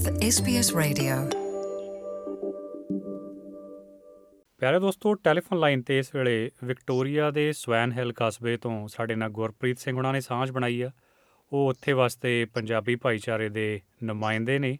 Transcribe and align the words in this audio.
with 0.00 0.14
SBS 0.14 0.68
Radio. 0.78 1.38
ਪਿਆਰੇ 4.58 4.80
ਦੋਸਤੋ 4.80 5.14
telephone 5.14 5.58
line 5.58 5.82
ਤੇ 5.82 5.98
ਇਸ 5.98 6.14
ਵੇਲੇ 6.14 6.50
ਵਿਕਟੋਰੀਆ 6.64 7.30
ਦੇ 7.30 7.52
ਸਵੈਨ 7.52 7.92
ਹਿੱਲ 7.92 8.12
ਕਸਬੇ 8.16 8.56
ਤੋਂ 8.56 8.88
ਸਾਡੇ 8.88 9.14
ਨਾਲ 9.14 9.28
ਗੁਰਪ੍ਰੀਤ 9.28 9.78
ਸਿੰਘ 9.78 9.96
ਉਹਨਾਂ 9.96 10.12
ਨੇ 10.12 10.20
ਸਾਂਝ 10.20 10.50
ਬਣਾਈ 10.50 10.82
ਆ। 10.82 10.90
ਉਹ 11.52 11.68
ਉੱਥੇ 11.68 11.92
ਵਾਸਤੇ 11.92 12.44
ਪੰਜਾਬੀ 12.44 12.96
ਭਾਈਚਾਰੇ 12.96 13.48
ਦੇ 13.48 13.80
ਨੁਮਾਇੰਦੇ 14.02 14.58
ਨੇ। 14.58 14.78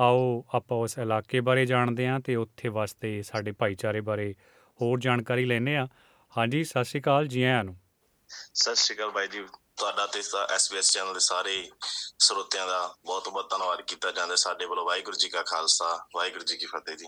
ਆਓ 0.00 0.44
ਆਪਾਂ 0.54 0.78
ਉਸ 0.78 0.98
ਇਲਾਕੇ 0.98 1.40
ਬਾਰੇ 1.40 1.66
ਜਾਣਦੇ 1.66 2.08
ਹਾਂ 2.08 2.20
ਤੇ 2.20 2.36
ਉੱਥੇ 2.36 2.68
ਵਾਸਤੇ 2.68 3.22
ਸਾਡੇ 3.22 3.52
ਭਾਈਚਾਰੇ 3.52 4.00
ਬਾਰੇ 4.00 4.34
ਹੋਰ 4.82 5.00
ਜਾਣਕਾਰੀ 5.00 5.44
ਲੈਣੇ 5.44 5.76
ਆ 5.76 5.88
ਹਾਂਜੀ 6.38 6.64
ਸਤਿ 6.64 6.84
ਸ਼੍ਰੀ 6.84 7.00
ਅਕਾਲ 7.00 7.26
ਜੀ 7.26 7.42
ਆਇਆਂ 7.42 7.64
ਨੂੰ। 7.64 7.76
ਸਤਿ 8.54 8.76
ਸ਼੍ਰੀ 8.76 8.96
ਅਕਾਲ 8.96 9.10
ਬਾਈ 9.10 9.26
ਜੀ 9.26 9.38
ਤੁਹਾਡਾ 9.80 10.06
ਤੇ 10.06 10.20
ਐਸਬੀਐਸ 10.54 10.92
ਚੈਨਲ 10.92 11.14
ਦੇ 11.14 11.20
ਸਾਰੇ 11.20 11.70
ਸਰੋਤਿਆਂ 12.18 12.66
ਦਾ 12.66 12.94
ਬਹੁਤ-ਬਹੁਤ 13.06 13.50
ਧੰਨਵਾਦ 13.50 13.80
ਕੀਤਾ 13.80 14.10
ਜਾਂਦਾ 14.10 14.30
ਹੈ। 14.30 14.36
ਸਾਡੇ 14.36 14.64
ਵੱਲੋਂ। 14.64 14.86
ਵਾਹਿਗੁਰੂ 14.86 15.16
ਜੀ 15.16 15.28
ਕਾ 15.28 15.42
ਖਾਲਸਾ, 15.42 16.06
ਵਾਹਿਗੁਰੂ 16.14 16.44
ਜੀ 16.44 16.56
ਕੀ 16.56 16.66
ਫਤਿਹ 16.66 16.96
ਜੀ। 16.96 17.06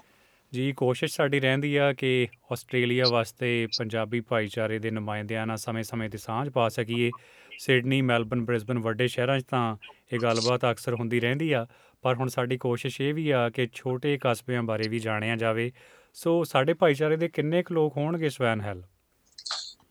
ਜੀ, 0.52 0.72
ਕੋਸ਼ਿਸ਼ 0.72 1.16
ਸਾਡੀ 1.16 1.40
ਰਹਿੰਦੀ 1.40 1.76
ਆ 1.76 1.92
ਕਿ 1.92 2.28
ਆਸਟ੍ਰੇਲੀਆ 2.52 3.04
ਵਾਸਤੇ 3.10 3.68
ਪੰਜਾਬੀ 3.78 4.20
ਭਾਈਚਾਰੇ 4.20 4.78
ਦੇ 4.78 4.90
ਨੁਮਾਇੰਦਿਆਂ 4.90 5.46
ਨਾਲ 5.46 5.56
ਸਮੇਂ-ਸਮੇਂ 5.56 6.10
ਤੇ 6.10 6.18
ਸਾਂਝ 6.18 6.48
ਪਾ 6.48 6.68
ਸਕੀਏ। 6.68 7.10
ਸਿਡਨੀ, 7.58 8.02
ਮੈਲਬਨ, 8.02 8.44
ਬ੍ਰਿਸਬਨ 8.44 8.78
ਵੱਡੇ 8.78 9.08
ਸ਼ਹਿਰਾਂ 9.08 9.40
'ਚ 9.40 9.44
ਤਾਂ 9.50 9.76
ਇਹ 10.12 10.18
ਗੱਲਬਾਤ 10.22 10.60
ਅਕਸਰ 10.70 10.94
ਹੁੰਦੀ 10.94 11.20
ਰਹਿੰਦੀ 11.20 11.52
ਆ। 11.52 11.66
ਪਰ 12.02 12.14
ਹੁਣ 12.14 12.28
ਸਾਡੀ 12.28 12.58
ਕੋਸ਼ਿਸ਼ 12.58 13.00
ਇਹ 13.00 13.14
ਵੀ 13.14 13.30
ਆ 13.30 13.50
ਕਿ 13.50 13.68
ਛੋਟੇ 13.74 14.18
ਕਸਬਿਆਂ 14.24 14.62
ਬਾਰੇ 14.62 14.88
ਵੀ 14.88 14.98
ਜਾਣਿਆ 14.98 15.36
ਜਾਵੇ। 15.36 15.72
ਸੋ 16.14 16.44
ਸਾਡੇ 16.44 16.74
ਭਾਈਚਾਰੇ 16.74 17.16
ਦੇ 17.16 17.28
ਕਿੰਨੇ 17.28 17.62
ਕੁ 17.62 17.74
ਲੋਕ 17.74 17.96
ਹੋਣਗੇ 17.96 18.30
ਸਵੈਨ 18.30 18.60
ਹੈਲ? 18.60 18.82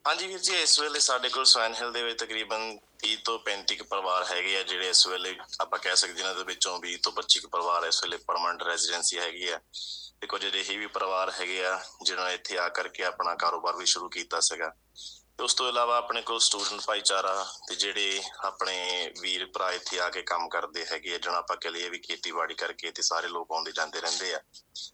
ਹਾਂਜੀ 0.07 0.27
ਵੀਰ 0.27 0.39
ਜੀ, 0.39 0.55
ਇਸ 0.61 0.79
ਵੇਲੇ 0.79 0.99
ਸਾਡੇ 0.99 1.29
ਕੋਲ 1.29 1.45
ਸਵੈਨ 1.45 1.73
ਹਿੱਲ 1.73 1.91
ਦੇ 1.91 2.01
ਵਿੱਚ 2.03 2.19
ਤਕਰੀਬਨ 2.19 2.61
30 2.99 3.15
ਤੋਂ 3.25 3.39
35 3.39 3.75
ਕੁ 3.75 3.83
ਪਰਿਵਾਰ 3.83 4.23
ਹੈਗੇ 4.23 4.57
ਆ, 4.59 4.63
ਜਿਹੜੇ 4.63 4.89
ਇਸ 4.89 5.07
ਵੇਲੇ 5.07 5.35
ਆਪਾਂ 5.61 5.79
ਕਹਿ 5.79 5.95
ਸਕਦੇ 5.95 6.13
ਜਿਨ੍ਹਾਂ 6.13 6.35
ਦੇ 6.35 6.43
ਵਿੱਚੋਂ 6.43 6.79
20 6.79 6.95
ਤੋਂ 7.03 7.11
25 7.11 7.39
ਕੁ 7.39 7.47
ਪਰਿਵਾਰ 7.47 7.85
ਇਸ 7.85 8.03
ਵੇਲੇ 8.03 8.17
ਪਰਮਨੈਂਟ 8.17 8.63
ਰੈਜ਼ੀਡੈਂਸੀ 8.63 9.19
ਹੈਗੀ 9.19 9.47
ਆ। 9.47 9.59
ਤੇ 10.21 10.27
ਕੁਝ 10.27 10.45
ਅਜਿਹੇ 10.47 10.77
ਵੀ 10.77 10.87
ਪਰਿਵਾਰ 10.87 11.31
ਹੈਗੇ 11.31 11.65
ਆ, 11.65 11.79
ਜਿਨ੍ਹਾਂ 12.03 12.27
ਨੇ 12.27 12.33
ਇੱਥੇ 12.33 12.57
ਆ 12.57 12.67
ਕਰਕੇ 12.69 13.03
ਆਪਣਾ 13.03 13.35
ਕਾਰੋਬਾਰ 13.35 13.75
ਵੀ 13.75 13.85
ਸ਼ੁਰੂ 13.85 14.09
ਕੀਤਾ 14.09 14.39
ਸੀਗਾ। 14.39 14.73
ਤੇ 15.41 15.45
ਉਸ 15.45 15.53
ਤੋਂ 15.53 15.69
ਇਲਾਵਾ 15.69 15.97
ਆਪਣੇ 15.97 16.21
ਕੋਲ 16.21 16.39
ਸਟੂਡੈਂਟ 16.39 16.81
ਭਾਈਚਾਰਾ 16.87 17.45
ਤੇ 17.67 17.75
ਜਿਹੜੇ 17.75 18.21
ਆਪਣੇ 18.43 19.11
ਵੀਰ 19.21 19.45
ਭਰਾ 19.45 19.71
ਇੱਥੇ 19.71 19.99
ਆ 19.99 20.09
ਕੇ 20.09 20.21
ਕੰਮ 20.21 20.49
ਕਰਦੇ 20.49 20.85
ਹੈਗੇ 20.91 21.15
ਆ, 21.15 21.17
ਜਿਹਨਾਂ 21.17 21.39
ਆਪਾਂ 21.39 21.57
ਕਹ 21.57 21.69
ਲਈਏ 21.69 21.89
ਵੀ 21.89 21.97
ਖੇਤੀਬਾੜੀ 21.99 22.53
ਕਰਕੇ 22.53 22.91
ਤੇ 22.91 23.01
ਸਾਰੇ 23.01 23.27
ਲੋਕ 23.27 23.51
ਆਉਂਦੇ 23.51 23.71
ਜਾਂਦੇ 23.71 24.01
ਰਹਿੰਦੇ 24.01 24.33
ਆ। 24.33 24.39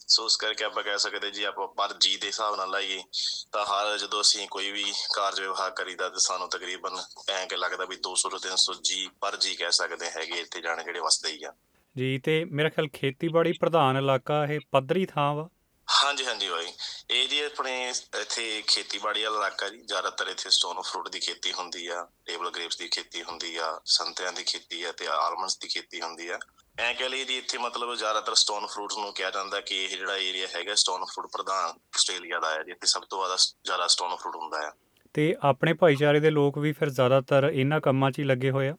ਸੋ 0.07 0.25
ਉਸ 0.25 0.37
ਕਰਕੇ 0.37 0.63
ਆਪਾਂ 0.63 0.83
ਕਹਿ 0.83 0.99
ਸਕਦੇ 0.99 1.31
ਜੀ, 1.31 1.43
ਆਪਾਂ 1.43 1.67
ਪਰ 1.67 1.93
ਜੀ 1.93 2.17
ਦੇ 2.17 2.27
ਹਿਸਾਬ 2.27 2.55
ਨਾਲ 2.55 2.69
ਲਾਈਏ 2.69 3.03
ਤਾਂ 3.51 3.65
ਹਰ 3.65 3.97
ਜਦੋਂ 3.97 4.21
ਅਸੀਂ 4.21 4.47
ਕੋਈ 4.47 4.71
ਵੀ 4.71 4.93
ਕਾਰਜ 5.15 5.41
ਵਿਵਹਾਰ 5.41 5.71
ਕਰੀਦਾ 5.71 6.09
ਤੇ 6.09 6.19
ਸਾਨੂੰ 6.19 6.49
ਤਕਰੀਬਨ 6.49 6.97
ਐਂ 7.29 7.47
ਕਿ 7.47 7.57
ਲੱਗਦਾ 7.57 7.85
ਵੀ 7.85 7.95
200 7.95 8.29
ਤੋਂ 8.29 8.39
300 8.39 8.81
ਜੀ 8.81 9.09
ਪਰ 9.21 9.35
ਜੀ 9.35 9.55
ਕਹਿ 9.55 9.71
ਸਕਦੇ 9.71 10.09
ਹੈਗੇ 10.09 10.39
ਇੱਥੇ 10.39 10.61
ਜਾਣੇ 10.61 10.83
ਜਿਹੜੇ 10.83 10.99
ਵਸਦੇ 10.99 11.31
ਹੀ 11.31 11.43
ਆ। 11.43 11.53
ਜੀ, 11.97 12.19
ਤੇ 12.19 12.45
ਮੇਰਾ 12.45 12.69
ਖਿਆਲ 12.69 12.87
ਖੇਤੀਬਾੜੀ 12.93 13.51
ਪ੍ਰਧਾਨ 13.51 13.97
ਇਲਾਕਾ 13.97 14.45
ਇਹ 14.45 14.59
ਪੱਧਰੀ 14.71 15.05
ਥਾਂ 15.05 15.33
ਵਾ? 15.35 15.49
ਹਾਂਜੀ 15.87 16.25
ਹਾਂਜੀ 16.25 16.49
ਬਾਈ। 16.49 16.71
ਇਹ 17.11 17.27
ਜੀ 17.29 17.39
ਆਪਣੇ 17.41 17.89
ਇੱਥੇ 17.89 18.63
ਖੇਤੀਬਾੜੀ 18.67 19.23
ਵਾਲਾ 19.23 19.37
ਇਲਾਕਾ 19.37 19.69
ਜੀ। 19.69 19.77
ਜ਼ਿਆਦਾਤਰ 19.77 20.27
ਇੱਥੇ 20.27 20.49
ਸਟੋਨ 20.49 20.81
ਫਰੂਟ 20.81 21.09
ਦੀ 21.09 21.19
ਖੇਤੀ 21.19 21.53
ਹੁੰਦੀ 21.53 21.87
ਆ 21.87 22.07
ਟੇਬਲ 22.25 22.49
ਗ੍ਰੇਪਸ 22.49 22.77
ਦੀ 22.77 22.87
ਖੇਤੀ 22.87 23.23
ਹੁੰਦੀ 23.23 23.55
ਆ 23.57 23.79
ਸੰਤਰਿਆਂ 23.85 24.33
ਦੀ 24.33 24.43
ਖੇਤੀ 24.43 24.83
ਆ 24.83 24.91
ਤੇ 24.91 25.07
ਆਲਮੰਡਸ 25.07 25.57
ਦੀ 25.57 25.67
ਖੇਤੀ 25.67 26.01
ਹੁੰਦੀ 26.01 26.27
ਆ। 26.27 26.39
ਐਂ 26.79 26.93
ਕਹਿ 26.93 27.09
ਲਈ 27.09 27.23
ਜੀ, 27.25 27.37
ਇੱਥੇ 27.37 27.57
ਮਤਲਬ 27.57 27.95
ਜ਼ਿਆਦਾਤਰ 27.95 28.35
ਸਟੋਨ 28.35 28.65
ਫਰੂਟਸ 28.65 28.97
ਨੂੰ 28.97 29.13
ਕਿਹਾ 29.13 29.29
ਜਾਂਦਾ 29.29 29.61
ਕਿ 29.61 29.83
ਇਹ 29.83 29.97
ਜਿਹੜਾ 29.97 30.17
ਏਰੀਆ 30.17 30.47
ਹੈਗਾ 30.55 30.75
ਸਟੋਨ 30.75 31.05
ਫਰੂਟ 31.05 31.31
ਪ੍ਰਧਾਨ 31.31 31.77
ਆਸਟ੍ਰੇਲੀਆ 31.95 32.39
ਦਾ 32.39 32.53
ਹੈ 32.53 32.63
ਜੀ 32.63 32.71
ਇੱਥੇ 32.71 32.87
ਸਭ 32.87 33.03
ਤੋਂ 33.09 33.19
ਜ਼ਿਆਦਾ 33.19 33.37
ਜ਼ਿਆਦਾ 33.65 33.87
ਸਟੋਨ 33.87 34.15
ਫਰੂਟ 34.15 34.35
ਹੁੰਦਾ 34.35 34.67
ਆ। 34.67 34.71
ਤੇ 35.13 35.35
ਆਪਣੇ 35.41 35.73
ਭਾਈਚਾਰੇ 35.73 36.19
ਦੇ 36.19 36.29
ਲੋਕ 36.29 36.57
ਵੀ 36.57 36.71
ਫਿਰ 36.71 36.89
ਜ਼ਿਆਦਾਤਰ 36.89 37.49
ਇਹਨਾਂ 37.53 37.81
ਕੰਮਾਂ 37.81 38.11
'ਚ 38.11 38.19
ਹੀ 38.19 38.23
ਲੱਗੇ 38.23 38.51
ਹੋਏ 38.51 38.67
ਆ? 38.69 38.75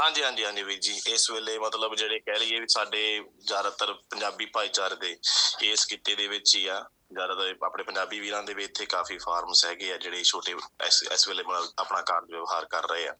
ਹਾਂਜੀ 0.00 0.22
ਹਾਂਜੀ 0.22 0.44
ਹਾਂਜੀ 0.44 0.62
ਵੀਰ 0.62 0.78
ਜੀ। 0.78 0.92
ਇਸ 1.12 1.30
ਵੇਲੇ 1.30 1.58
ਮਤਲਬ 1.58 1.94
ਜਿਹੜੇ 1.94 2.18
ਕਹਿ 2.18 2.38
ਲਈਏ 2.38 2.60
ਵੀ 2.60 2.66
ਸਾਡੇ 2.68 3.24
ਜ਼ਿਆਦਾਤਰ 3.46 3.92
ਪੰਜਾਬੀ 3.92 4.46
ਭਾਈਚਾਰੇ 4.46 4.96
ਦੇ 4.96 5.16
ਇਸ 5.72 5.84
ਕਿੱਤੇ 5.86 6.14
ਦੇ 6.14 6.28
ਵਿੱਚ 6.28 6.56
ਹੀ 6.56 6.66
ਆ। 6.66 6.84
ਜ਼ਿਆਦਾਤਰ 7.12 7.54
ਆਪਣੇ 7.66 7.84
ਪੰਜਾਬੀ 7.84 8.20
ਵੀਰਾਂ 8.20 8.42
ਦੇ 8.42 8.54
ਵੀ 8.54 8.64
ਇੱਥੇ 8.64 8.86
ਕਾਫੀ 8.86 9.18
ਫਾਰਮਸ 9.18 9.64
ਹੈਗੇ 9.66 9.92
ਆ 9.92 9.96
ਜਿਹੜੇ 9.96 10.22
ਛੋਟੇ 10.22 10.52
ਇਸ 10.86 11.02
ਇਸ 11.12 11.28
ਵੇਲੇ 11.28 11.42
ਮਤਲਬ 11.42 11.68
ਆਪਣਾ 11.78 12.00
ਕਾਰਜ 12.02 12.32
ਵਿਵਹਾਰ 12.32 12.64
ਕਰ 12.64 12.88
ਰਹੇ 12.90 13.08
ਆ। 13.08 13.14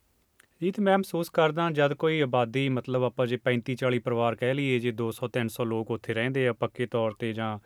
ਜੀ 0.62 0.70
ਤੇ 0.70 0.82
ਮੈਂ 0.82 0.98
ਮਹਿਸੂਸ 0.98 1.30
ਕਰਦਾ 1.30 1.70
ਜਦ 1.70 1.94
ਕੋਈ 1.94 2.20
ਆਬਾਦੀ, 2.20 2.68
ਮਤਲਬ 2.68 3.04
ਆਪਾਂ 3.04 3.26
ਜੇ 3.26 3.38
35 3.44 3.76
40 3.76 3.98
ਪਰਿਵਾਰ 3.98 4.34
ਕਹਿ 4.34 4.54
ਲਈਏ, 4.54 4.78
ਜੇ 4.78 4.92
200 4.92 5.28
300 5.28 5.64
ਲੋਕ 5.64 5.90
ਉੱਥੇ 5.90 6.14
ਰਹਿੰਦੇ 6.14 6.48
ਆ 6.48 6.52
ਪੱਕੇ 6.52 6.86
ਤੌਰ 6.86 7.12
ਤੇ 7.12 7.32
ਜਾਂ 7.32 7.58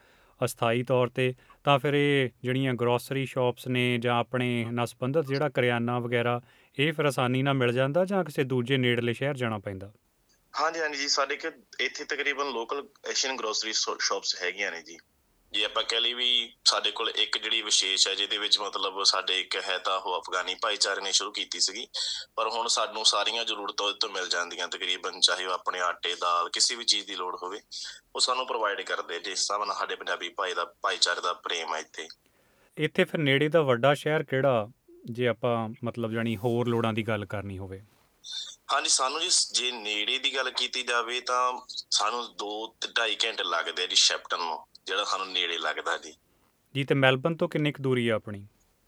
ਅਸਥਾਈ 0.44 0.82
ਤੌਰ 0.82 1.08
ਤੇ, 1.08 1.34
ਤਾਂ 1.64 1.78
ਫਿਰ 1.78 1.94
ਇਹ 1.94 2.30
ਜਿਹੜੀਆਂ 2.42 2.74
ਗਰੋਸਰੀ 2.74 3.26
ਸ਼ਾਪਸ 3.26 3.66
ਨੇ 3.68 3.98
ਜਾਂ 3.98 4.18
ਆਪਣੇ 4.18 4.64
ਨਾਲ 4.64 4.86
ਸੰਬੰਧਿਤ 4.86 5.26
ਜਿਹੜਾ 5.26 5.48
ਕਰਿਆਨਾ 5.48 5.98
ਵਗੈਰਾ 5.98 6.40
ਇਹ 6.78 6.92
ਫਿਰ 6.92 7.04
ਆਸਾਨੀ 7.04 7.42
ਨਾਲ 7.42 7.54
ਮਿਲ 7.54 7.72
ਜਾਂਦਾ 7.72 8.04
ਜਾਂ 8.04 8.24
ਕਿਸੇ 8.24 8.44
ਦੂਜੇ 8.44 8.76
ਨੇੜਲੇ 8.76 9.12
ਸ਼ਹਿਰ 9.12 9.34
ਜਾਣਾ 9.34 9.58
ਪੈਂਦਾ? 9.58 9.92
ਹਾਂਜੀ 10.60 10.80
ਹਾਂਜੀ 10.80 10.98
ਜੀ 10.98 11.08
ਸਾਡੇ 11.08 11.36
ਕਿ 11.36 11.48
ਇੱਥੇ 11.80 12.04
ਤਕਰੀਬਨ 12.04 12.50
ਲੋਕਲ 12.50 12.88
ਏਸ਼ੀਅਨ 13.10 13.36
ਗਰੋਸਰੀ 13.36 13.72
ਸ਼ਾਪਸ 13.72 14.42
ਹੈਗੀਆਂ 14.42 14.72
ਨੇ 14.72 14.82
ਜੀ। 14.82 14.98
ਜੇ 15.52 15.64
ਆਪਾਂ 15.64 15.82
ਕਹਿ 15.82 16.00
ਲਈ 16.00 16.14
ਵੀ 16.14 16.52
ਸਾਡੇ 16.64 16.90
ਕੋਲ 16.90 17.10
ਇੱਕ 17.10 17.38
ਜਿਹੜੀ 17.38 17.62
ਵਿਸ਼ੇਸ਼ 17.62 18.08
ਹੈ 18.08 18.14
ਜਿਹਦੇ 18.14 18.38
ਵਿੱਚ 18.38 18.58
ਮਤਲਬ 18.58 19.02
ਸਾਡੇ 19.02 19.40
ਇੱਕ 19.40 19.56
ਹੈ 19.56 19.78
ਤਾਂ 19.78 19.98
ਉਹ 19.98 20.20
ਅਫਗਾਨੀ 20.20 20.54
ਭਾਈਚਾਰੇ 20.54 21.00
ਨੇ 21.00 21.12
ਸ਼ੁਰੂ 21.12 21.32
ਕੀਤੀ 21.32 21.60
ਸੀਗੀ। 21.60 21.88
ਪਰ 22.36 22.48
ਹੁਣ 22.48 22.68
ਸਾਨੂੰ 22.68 23.04
ਸਾਰੀਆਂ 23.04 23.44
ਜ਼ਰੂਰਤਾਂ 23.44 23.86
ਉਹਦੇ 23.86 23.98
ਤੋਂ 24.00 24.10
ਮਿਲ 24.10 24.28
ਜਾਂਦੀਆਂ 24.28 24.68
ਤਕਰੀਬਨ 24.68 25.20
ਚਾਹੇ 25.20 25.46
ਉਹ 25.46 25.52
ਆਪਣੇ 25.52 25.80
ਆਟੇ 25.80 26.14
ਦਾਲ 26.14 26.50
ਕਿਸੇ 26.50 26.74
ਵੀ 26.74 26.84
ਚੀਜ਼ 26.84 27.06
ਦੀ 27.06 27.14
ਲੋੜ 27.14 27.36
ਹੋਵੇ 27.42 27.60
ਉਹ 28.14 28.20
ਸਾਨੂੰ 28.20 28.46
ਪ੍ਰੋਵਾਈਡ 28.46 28.80
ਕਰਦੇ 28.80 29.18
ਜਿਸ 29.18 29.28
ਹਿਸਾਬ 29.28 29.64
ਨਾਲ 29.64 29.76
ਸਾਡੇ 29.76 29.96
ਪੰਜਾਬੀ 29.96 30.28
ਭਾਈ 30.28 30.54
ਦਾ 30.54 30.64
ਭਾਈਚਾਰੇ 30.82 31.20
ਦਾ 31.20 31.32
ਪ੍ਰੇਮ 31.32 31.74
ਹੈ 31.74 31.80
ਇੱਥੇ। 31.80 32.08
ਇੱਥੇ 32.78 33.04
ਫਿਰ 33.04 33.20
ਨੇੜੇ 33.20 33.48
ਦਾ 33.48 33.62
ਵੱਡਾ 33.62 33.94
ਸ਼ਹਿਰ 33.94 34.22
ਕਿਹੜਾ? 34.22 34.68
ਜੇ 35.10 35.28
ਆਪਾਂ 35.28 35.68
ਮਤਲਬ 35.84 36.12
ਜਾਨੀ 36.12 36.36
ਹੋਰ 36.36 36.68
ਲੋੜਾਂ 36.68 36.92
ਦੀ 36.92 37.02
ਗੱਲ 37.02 37.24
ਕਰਨੀ 37.24 37.58
ਹੋਵੇ। 37.58 37.80
ਹਾਂਜੀ 38.72 38.88
ਸਾਨੂੰ 38.88 39.20
ਜੀ 39.20 39.28
ਜੇ 39.52 39.70
ਨੇੜੇ 39.70 40.18
ਦੀ 40.18 40.34
ਗੱਲ 40.36 40.50
ਕੀਤੀ 40.50 40.82
ਜਾਵੇ 40.82 41.20
ਤਾਂ 41.20 41.52
ਸਾਨੂੰ 41.90 42.24
2 42.36 42.48
2.5 42.86 43.16
ਘੰਟੇ 43.24 43.44
ਲੱਗਦੇ 43.44 43.82
ਆ 43.82 43.86
ਜੀ 43.86 43.96
ਸ਼ੈਪਟਨ 43.96 44.38
ਨੂੰ 44.38 44.58
ਜਿਹੜਾ 44.86 45.04
ਸਾਨੂੰ 45.04 45.32
ਨੇੜੇ 45.32 45.58
ਲੱਗਦਾ 45.58 45.96
ਜੀ। 45.98 46.14
ਜੀ 46.74 46.84
ਤੇ 46.84 46.94
ਮੈਲਬਨ 46.94 47.36
ਤੋਂ 47.36 47.48
ਕਿੰਨੀ 47.48 47.72
ਕੁ 47.72 47.82
ਦੂਰੀ 47.82 48.08
ਆ 48.08 48.14
ਆਪਣੀ? 48.14 48.46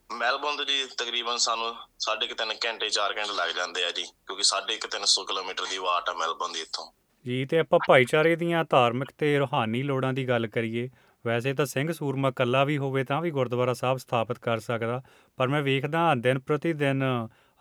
ਮੈਲਬੌਰਨ 0.09 0.57
ਤੋਂ 0.57 0.65
ਜੀ 0.65 0.85
ਤਕਰੀਬਨ 0.97 1.37
ਸਾਨੂੰ 1.37 1.75
ਸਾਢੇ 1.99 2.27
ਕੁ 2.27 2.35
ਤਿੰਨ 2.35 2.53
ਘੰਟੇ 2.65 2.89
4 2.89 3.13
ਘੰਟੇ 3.17 3.33
ਲੱਗ 3.33 3.49
ਜਾਂਦੇ 3.55 3.83
ਆ 3.83 3.91
ਜੀ 3.91 4.03
ਕਿਉਂਕਿ 4.03 4.43
ਸਾਢੇ 4.43 4.77
ਕੁ 4.77 4.87
300 4.87 5.23
ਕਿਲੋਮੀਟਰ 5.25 5.65
ਦੀ 5.65 5.77
ਵਾਟ 5.77 6.09
ਆ 6.09 6.13
ਮੈਲਬੌਰਨ 6.13 6.53
ਦੀ 6.53 6.61
ਇੱਥੋਂ। 6.61 6.91
ਜੀ 7.25 7.45
ਤੇ 7.45 7.59
ਆਪਾਂ 7.59 7.79
ਭਾਈਚਾਰੇ 7.87 8.35
ਦੀਆਂ 8.35 8.63
ਧਾਰਮਿਕ 8.69 9.11
ਤੇ 9.17 9.37
ਰੂਹਾਨੀ 9.37 9.83
ਲੋੜਾਂ 9.83 10.13
ਦੀ 10.13 10.27
ਗੱਲ 10.27 10.47
ਕਰੀਏ 10.47 10.89
ਵੈਸੇ 11.25 11.53
ਤਾਂ 11.53 11.65
ਸਿੰਘ 11.65 11.91
ਸੂਰਮਾ 11.91 12.31
ਕੱਲਾ 12.31 12.63
ਵੀ 12.63 12.77
ਹੋਵੇ 12.77 13.03
ਤਾਂ 13.03 13.21
ਵੀ 13.21 13.31
ਗੁਰਦੁਆਰਾ 13.31 13.73
ਸਾਹਿਬ 13.73 13.97
ਸਥਾਪਿਤ 13.97 14.37
ਕਰ 14.39 14.59
ਸਕਦਾ 14.59 15.01
ਪਰ 15.37 15.47
ਮੈਂ 15.47 15.61
ਵੇਖਦਾ 15.61 16.13
ਦਿਨ 16.17 16.39
ਪ੍ਰਤੀ 16.39 16.73
ਦਿਨ 16.75 17.03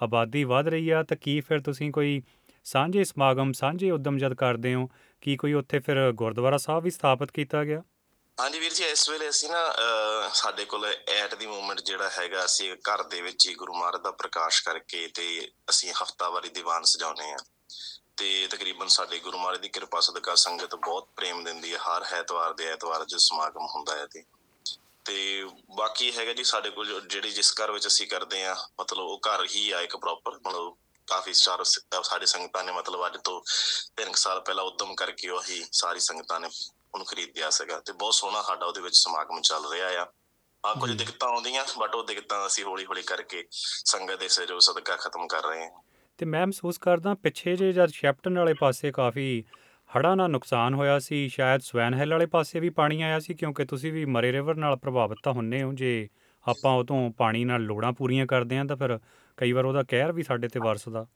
ਆਬਾਦੀ 0.00 0.44
ਵਧ 0.44 0.68
ਰਹੀ 0.68 0.88
ਆ 0.90 1.02
ਤਾਂ 1.02 1.16
ਕੀ 1.16 1.40
ਫਿਰ 1.40 1.60
ਤੁਸੀਂ 1.60 1.90
ਕੋਈ 1.92 2.20
ਸਾਂਝੇ 2.66 3.04
ਸਮਾਗਮ 3.04 3.52
ਸਾਂਝੇ 3.52 3.90
ਉਦਮ 3.90 4.18
ਜਦ 4.18 4.34
ਕਰਦੇ 4.34 4.74
ਹੋ 4.74 4.88
ਕੀ 5.22 5.36
ਕੋਈ 5.36 5.52
ਉੱਥੇ 5.52 5.78
ਫਿਰ 5.78 6.10
ਗੁਰਦੁਆਰਾ 6.12 6.56
ਸਾਹਿਬ 6.56 6.82
ਵੀ 6.82 6.90
ਸਥਾਪਿਤ 6.90 7.30
ਕੀਤਾ 7.30 7.64
ਗਿਆ? 7.64 7.82
ਹਾਂਜੀ 8.38 8.58
ਵੀਰ 8.58 8.72
ਜੀ 8.72 8.84
ਇਸ 8.84 9.08
ਵੇਲੇ 9.10 9.28
ਅਸੀਂ 9.28 9.48
ਨਾ 9.50 9.62
ਅਹ, 9.68 10.28
ਸਾਡੇ 10.34 10.64
ਕੋਲ 10.64 10.84
ਐਟ 10.86 11.34
ਦੀ 11.34 11.46
ਮੂਮੈਂਟ 11.46 11.80
ਜਿਹੜਾ 11.80 12.08
ਹੈਗਾ 12.18 12.44
ਅਸੀਂ 12.44 12.70
ਘਰ 12.88 13.02
ਦੇ 13.02 13.20
ਵਿੱਚ 13.22 13.46
ਹੀ 13.48 13.54
ਗੁਰੂ 13.54 13.74
ਮਹਾਰਾਜ 13.74 14.02
ਦਾ 14.02 14.10
ਪ੍ਰਕਾਸ਼ 14.12 14.62
ਕਰਕੇ 14.64 15.06
ਤੇ 15.14 15.24
ਅਸੀਂ 15.70 15.92
ਹਫਤਾਵਾਰੀ 15.92 16.48
ਦੀਵਾਨ 16.48 16.82
ਸਜਾਉਨੇ 16.84 17.32
ਆ 17.32 17.36
ਤੇ 18.18 18.48
ਤਕਰੀਬਨ 18.50 18.88
ਸਾਡੇ 18.88 19.18
ਗੁਰੂ 19.18 19.38
ਮਹਾਰਾਜ 19.38 19.60
ਦੀ 19.60 19.68
ਕਿਰਪਾ 19.68 20.00
ਸਦਕਾ 20.00 20.34
ਸੰਗਤ 20.34 20.74
ਬਹੁਤ 20.74 21.08
ਪ੍ਰੇਮ 21.16 21.44
ਦਿੰਦੀ 21.44 21.74
ਹੈ 21.74 21.78
ਹਰ 21.78 22.04
ਐਤਵਾਰ 22.12 22.52
ਦੇ 22.52 22.66
ਐਤਵਾਰ 22.66 23.04
ਜੋ 23.04 23.18
ਸਮਾਗਮ 23.18 23.66
ਹੁੰਦਾ 23.66 23.96
ਹੈ 23.96 24.06
ਤੇ 24.06 24.24
ਤੇ 25.04 25.48
ਬਾਕੀ 25.76 26.16
ਹੈਗਾ 26.16 26.32
ਜੀ 26.32 26.44
ਸਾਡੇ 26.44 26.70
ਕੋਲ 26.70 27.08
ਜਿਹੜੀ 27.08 27.30
ਜਿਸ 27.30 27.52
ਘਰ 27.52 27.70
ਵਿੱਚ 27.70 27.86
ਅਸੀਂ 27.86 28.08
ਕਰਦੇ 28.08 28.44
ਆ 28.44 28.56
ਮਤਲਬ 28.80 29.04
ਉਹ 29.04 29.20
ਘਰ 29.26 29.44
ਹੀ 29.44 29.70
ਆ 29.70 29.80
ਇੱਕ 29.80 29.96
ਪ੍ਰੋਪਰ 29.96 30.32
ਮਤਲਬ 30.32 30.76
ਕਾਫੀ 31.06 31.34
ਸਾਰ 31.34 31.64
ਸਾਡੇ 32.02 32.26
ਸੰਗਤਾਂ 32.26 32.64
ਨੇ 32.64 32.72
ਮਤਲਬ 32.72 33.06
ਅੱਜ 33.06 33.16
ਤੋਂ 33.24 33.42
3 34.02 34.12
ਸਾਲ 34.14 34.40
ਪਹਿਲਾਂ 34.40 34.64
ਉਦਮ 34.64 34.94
ਕਰਕੇ 34.94 35.28
ਉਹੀ 35.28 35.64
ਸਾਰੀ 35.72 36.00
ਸੰਗਤਾਂ 36.00 36.40
ਨੇ 36.40 36.48
ਉਹਨੂੰ 36.94 37.06
ਖਰੀਦਿਆ 37.06 37.50
ਸੀਗਾ। 37.50 37.80
ਤੇ 37.80 37.92
ਬਹੁਤ 37.92 38.14
ਸੋਹਣਾ 38.14 38.42
ਸਾਡਾ 38.42 38.66
ਉਹਦੇ 38.66 38.80
ਵਿੱਚ 38.80 38.96
ਸਮਾਗਮ 38.96 39.40
ਚੱਲ 39.40 39.70
ਰਿਹਾ 39.70 40.02
ਆ। 40.02 40.06
ਆ 40.66 40.74
ਕੁਝ। 40.74 40.92
ਦਿੱਕਤਾਂ 40.92 41.28
ਆਉਂਦੀਆਂ 41.28 41.64
ਬਟ 41.78 41.94
ਉਹ 41.94 42.04
ਦਿੱਕਤਾਂ 42.04 42.46
ਅਸੀਂ 42.46 42.64
ਹੌਲੀ 42.64 42.86
ਹੌਲੀ 42.86 43.02
ਕਰਕੇ 43.02 43.46
ਸੰਗਤ 43.84 44.14
ਦੇ 44.14 44.28
ਸਹਿਯੋਗ 44.28 44.60
ਸਦਕਾ 44.60 44.96
ਖਤਮ 44.96 45.26
ਕਰ 45.26 45.46
ਰਹੇ 45.46 45.64
ਹਾਂ। 45.64 45.82
ਤੇ 46.18 46.26
ਮੈਂ 46.26 46.46
ਮਹਿਸੂਸ 46.46 46.78
ਕਰਦਾ 46.78 47.14
ਪਿੱਛੇ 47.14 47.56
ਜੇ 47.56 47.72
ਜਦ 47.72 47.86
ਸ਼ੈਪਟਨ 47.86 48.38
ਵਾਲੇ 48.38 48.54
ਪਾਸੇ 48.54 48.92
ਕਾਫੀ 48.92 49.44
ਹੜ੍ਹਾਂ 49.96 50.16
ਨਾਲ 50.16 50.30
ਨੁਕਸਾਨ 50.30 50.74
ਹੋਇਆ 50.74 50.98
ਸੀ, 50.98 51.28
ਸ਼ਾਇਦ 51.28 51.60
ਸਵੈਨ 51.60 51.94
ਹਿੱਲ 51.94 52.12
ਵਾਲੇ 52.12 52.26
ਪਾਸੇ 52.26 52.60
ਵੀ 52.60 52.70
ਪਾਣੀ 52.70 53.02
ਆਇਆ 53.02 53.20
ਸੀ, 53.20 53.34
ਕਿਉਂਕਿ 53.34 53.64
ਤੁਸੀਂ 53.64 53.92
ਵੀ 53.92 54.04
ਮਰੇ 54.04 54.32
ਰਿਵਰ 54.32 54.54
ਨਾਲ 54.54 54.76
ਪ੍ਰਭਾਵਿਤ 54.76 55.18
ਤਾਂ 55.22 55.32
ਹੁੰਨੇ 55.32 55.62
ਹੋ, 55.62 55.72
ਜੇ 55.72 56.08
ਆਪਾਂ 56.48 56.72
ਉਹ 56.72 56.84
ਤੋਂ 56.84 57.10
ਪਾਣੀ 57.10 57.44
ਨਾਲ 57.44 57.60
ਲੋੜਾਂ 57.60 57.92
ਪੂਰੀਆਂ 57.92 58.26
ਕਰਦੇ 58.26 58.58
ਹਾਂ 58.58 58.64
ਤਾਂ 58.64 58.76
ਫਿਰ 58.76 58.98
ਕਈ 59.36 59.52
ਵਾਰ 59.52 59.64
ਉਹਦਾ 59.64 59.82
ਕਹਿਰ 59.82 60.12
ਵੀ 60.12 60.22
ਸਾਡੇ 60.22 60.48
ਤੇ 60.48 60.60
ਵਰਸਦਾ। 60.60 61.06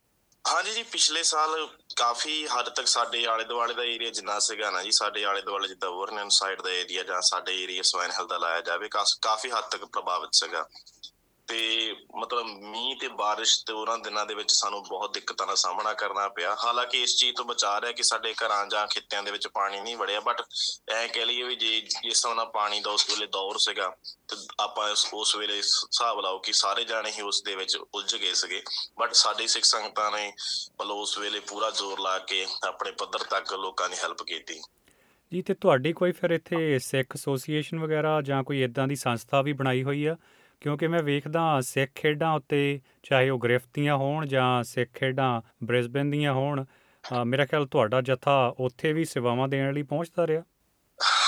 ਹਾਂਜੀ 0.54 0.72
ਜੀ, 0.72 0.82
ਪਿਛਲੇ 0.82 1.22
ਸਾਲ 1.22 1.68
ਕਾਫੀ 1.96 2.46
ਹੱਦ 2.46 2.68
ਤੱਕ 2.68 2.86
ਸਾਡੇ 2.86 3.26
ਆਲੇ 3.26 3.44
ਦੁਆਲੇ 3.44 3.74
ਦਾ 3.74 3.84
ਏਰੀਆ 3.84 4.10
ਜਿੰਨਾ 4.10 4.38
ਸੀਗਾ 4.38 4.70
ਨਾ 4.70 4.82
ਜੀ, 4.82 4.90
ਸਾਡੇ 4.90 5.24
ਆਲੇ 5.24 5.42
ਦੁਆਲੇ 5.42 5.68
ਜਿੱਦਾਂ 5.68 5.90
ਵਰਨਨ 5.90 6.28
ਸਾਈਡ 6.28 6.62
ਦਾ 6.62 6.70
ਏਰੀਆ 6.70 7.02
ਜਾਂ 7.02 7.20
ਸਾਡੇ 7.20 7.62
ਏਰੀਆ 7.62 7.82
ਸਵੈਨ 7.82 8.10
ਹਿੱਲ 8.10 8.26
ਦਾ 8.26 8.38
ਲਾਇਆ 8.38 8.60
ਜਾਵੇ, 8.60 8.88
ਕਾਸ- 8.88 9.18
ਕਾਫੀ 9.22 9.50
ਹੱਦ 9.50 9.64
ਤੱਕ 9.70 9.84
ਪ੍ਰਭਾਵਿਤ 9.84 10.30
ਸੀਗਾ। 10.32 10.68
ਤੇ 11.52 11.96
ਮਤਲਬ 12.16 12.46
ਮੀਂਹ 12.46 12.96
ਤੇ 12.96 13.08
ਬਾਰਿਸ਼ 13.08 13.66
ਤੇ 13.66 13.72
ਉਹਨਾਂ 13.72 13.98
ਦਿਨਾਂ 13.98 14.26
ਦੇ 14.26 14.34
ਵਿੱਚ 14.34 14.52
ਸਾਨੂੰ 14.52 14.82
ਬਹੁਤ 14.82 15.14
ਦਿੱਕਤਾਂ 15.14 15.46
ਦਾ 15.46 15.54
ਸਾਹਮਣਾ 15.54 15.94
ਕਰਨਾ 15.94 16.28
ਪਿਆ। 16.28 16.56
ਹਾਲਾਂਕਿ 16.64 17.02
ਇਸ 17.02 17.16
ਚੀਜ਼ 17.16 17.36
ਤੋਂ 17.36 17.44
ਬਚਾ 17.44 17.80
ਰਿਹਾ 17.80 17.92
ਕਿ 17.92 18.02
ਸਾਡੇ 18.02 18.34
ਘਰਾਂ 18.34 18.66
ਜਾਂ 18.66 18.86
ਖੇਤਿਆਂ 18.86 19.22
ਦੇ 19.22 19.30
ਵਿੱਚ 19.30 19.48
ਪਾਣੀ 19.48 19.80
ਨਹੀਂ 19.80 19.96
ਵੜਿਆ 19.96 20.20
ਬਟ 20.20 20.42
ਐ 20.90 21.06
ਕਹਿ 21.06 21.26
ਲਈਏ 21.26 21.42
ਵੀ 21.42 21.56
ਜੇ 21.56 21.80
ਜਿਸ 21.80 21.96
ਹਿਸਾਬ 21.96 22.34
ਨਾਲ 22.34 22.46
ਪਾਣੀ 22.46 22.80
ਦਾ 22.80 22.90
ਉਸ 22.90 23.10
ਵੇਲੇ 23.10 23.26
ਦੌਰ 23.26 23.58
ਸੀਗਾ, 23.58 23.96
ਤੇ 24.28 24.36
ਆਪਾਂ 24.60 24.90
ਉਸ- 24.90 25.08
ਉਸ 25.14 25.36
ਵੇਲੇ 25.36 25.62
ਸ- 25.62 25.84
ਹਿਸਾਬ 25.84 26.20
ਲਾਓ 26.20 26.38
ਕਿ 26.38 26.52
ਸਾਰੇ 26.52 26.84
ਜਾਣੇ 26.84 27.10
ਹੀ 27.10 27.22
ਉਸ 27.22 27.42
ਦੇ 27.42 27.56
ਵਿੱਚ 27.56 27.76
ਉਲਝ 27.76 28.16
ਗਏ 28.16 28.34
ਸੀਗੇ। 28.34 28.62
ਬਟ 28.98 29.12
ਸਾਡੀ 29.12 29.46
ਸਿੱਖ 29.46 29.64
ਸੰਗਤਾਂ 29.64 30.10
ਨੇ 30.10 30.32
ਮਤਲਬ 30.80 30.96
ਉਸ 30.96 31.18
ਵੇਲੇ 31.18 31.40
ਪੂਰਾ 31.40 31.70
ਜ਼ੋਰ 31.70 32.00
ਲਾ 32.00 32.18
ਕੇ 32.18 32.46
ਆਪਣੇ 32.68 32.90
ਪੱਧਰ 32.90 33.18
ਤੱਕ 33.18 33.54
ਲੋਕਾਂ 33.54 33.88
ਦੀ 33.88 33.96
ਹੈਲਪ 34.04 34.22
ਕੀਤੀ। 34.22 34.60
ਜੀ, 35.32 35.42
ਤੇ 35.42 35.54
ਤੁਹਾਡੀ 35.54 35.92
ਕੋਈ 35.92 36.12
ਫਿਰ 36.12 36.30
ਇੱਥੇ 36.30 36.78
ਸਿੱਖ 36.78 37.16
ਐਸੋਸੀਏਸ਼ਨ 37.16 37.78
ਵਗੈਰਾ 37.78 38.22
ਜਾਂ 38.22 38.42
ਕੋਈ 38.42 38.62
ਇਦਾਂ 38.62 38.88
ਦੀ 38.88 38.96
ਸੰਸਥਾ 38.96 39.42
ਵੀ 39.42 39.52
ਬਣਾਈ 39.52 39.82
ਹੋਈ 39.82 40.06
ਆ? 40.06 40.16
ਕਿਉਂਕਿ 40.62 40.86
ਮੈਂ 40.86 41.02
ਵੇਖਦਾ 41.02 41.60
ਸਿੱਖ 41.60 41.90
ਖੇਡਾਂ 41.94 42.32
ਉੱਤੇ 42.34 42.80
ਚਾਹੇ 43.02 43.30
ਉਹ 43.30 43.38
ਗ੍ਰਿਫਤੀਆਂ 43.38 43.96
ਹੋਣ 43.96 44.26
ਜਾਂ 44.26 44.62
ਸਿੱਖ 44.64 44.90
ਖੇਡਾਂ 44.94 45.40
ਬ੍ਰਿਸਬਨ 45.64 46.10
ਦੀਆਂ 46.10 46.32
ਹੋਣ 46.32 46.64
ਅ, 46.64 47.24
ਮੇਰਾ 47.24 47.46
ਖਿਆਲ 47.46 47.66
ਤੁਹਾਡਾ 47.66 48.00
ਜਥਾ 48.00 48.54
ਉੱਥੇ 48.58 48.92
ਵੀ 48.92 49.04
ਸੇਵਾਵਾਂ 49.04 49.48
ਦੇਣ 49.48 49.72
ਲਈ 49.72 49.82
ਪਹੁੰਚਦਾ 49.82 50.26
ਰਿਹਾ? 50.26 50.42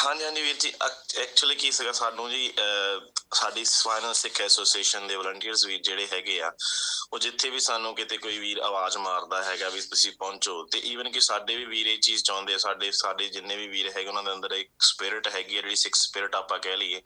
ਹਾਂਜੀ 0.06 0.25
ਹਾਂਜੀ 0.25 0.42
ਵੀਰ 0.42 0.54
ਜੀ 0.60 0.72
ਐਕਚੁਅਲੀ 1.14 1.55
ਕੀ 1.55 1.70
ਸੀਗਾ 1.70 1.93
ਸਾਨੂੰ 1.93 2.31
ਜੀ 2.31 2.49
ਅਹ, 2.52 3.00
ਸਾਡੀ 3.34 3.64
ਸਵਾਇਨ 3.64 4.12
ਸਿੱਖ 4.14 4.40
ਐਸੋਸੀਏਸ਼ਨ 4.40 5.06
ਦੇ 5.06 5.16
ਵਲੰਟੀਅਰਸ 5.16 5.64
ਵੀ 5.64 5.78
ਜਿਹੜੇ 5.78 6.06
ਹੈਗੇ 6.12 6.40
ਆ 6.43 6.50
ਉਹ 7.12 7.19
ਜਿੱਥੇ 7.19 7.50
ਵੀ 7.50 7.61
ਸਾਨੂੰ 7.61 7.94
ਕਿਤੇ 7.94 8.16
ਕੋਈ 8.19 8.38
ਵੀਰ 8.38 8.58
ਆਵਾਜ਼ 8.61 8.96
ਮਾਰਦਾ 8.99 9.43
ਹੈਗਾ 9.43 9.69
ਵੀ 9.69 9.81
ਤੁਸੀਂ 9.82 10.12
ਪਹੁੰਚੋ 10.14 10.62
ਤੇ 10.72 10.78
ਈਵਨ 10.84 11.11
ਕਿ 11.11 11.20
ਸਾਡੇ 11.20 11.56
ਵੀ 11.56 11.64
ਵੀਰ 11.64 11.87
ਇਹ 11.87 11.99
ਚੀਜ਼ 12.00 12.22
ਚਾਹੁੰਦੇ 12.25 12.55
ਆ 12.55 12.58
ਸਾਡੇ 12.58 12.90
ਸਾਡੇ 12.93 13.28
ਜਿੰਨੇ 13.28 13.56
ਵੀ 13.56 13.66
ਵੀਰ 13.69 13.90
ਹੈਗੇ 13.96 14.08
ਉਹਨਾਂ 14.08 14.22
ਦੇ 14.22 14.32
ਅੰਦਰ 14.32 14.52
ਇੱਕ 14.52 14.70
ਸਪਿਰਿਟ 14.82 15.28
ਹੈਗੀ 15.28 15.56
ਆ 15.56 15.61
ਜਿਹੜੀ 15.61 15.76
ਸਿੱਖ 15.76 15.94
ਸਪਿਰਿਟ 15.96 16.34
ਆਪਾਂ 16.34 16.58
ਕਹਿ 16.58 16.76
ਲਈਏ 16.76 17.00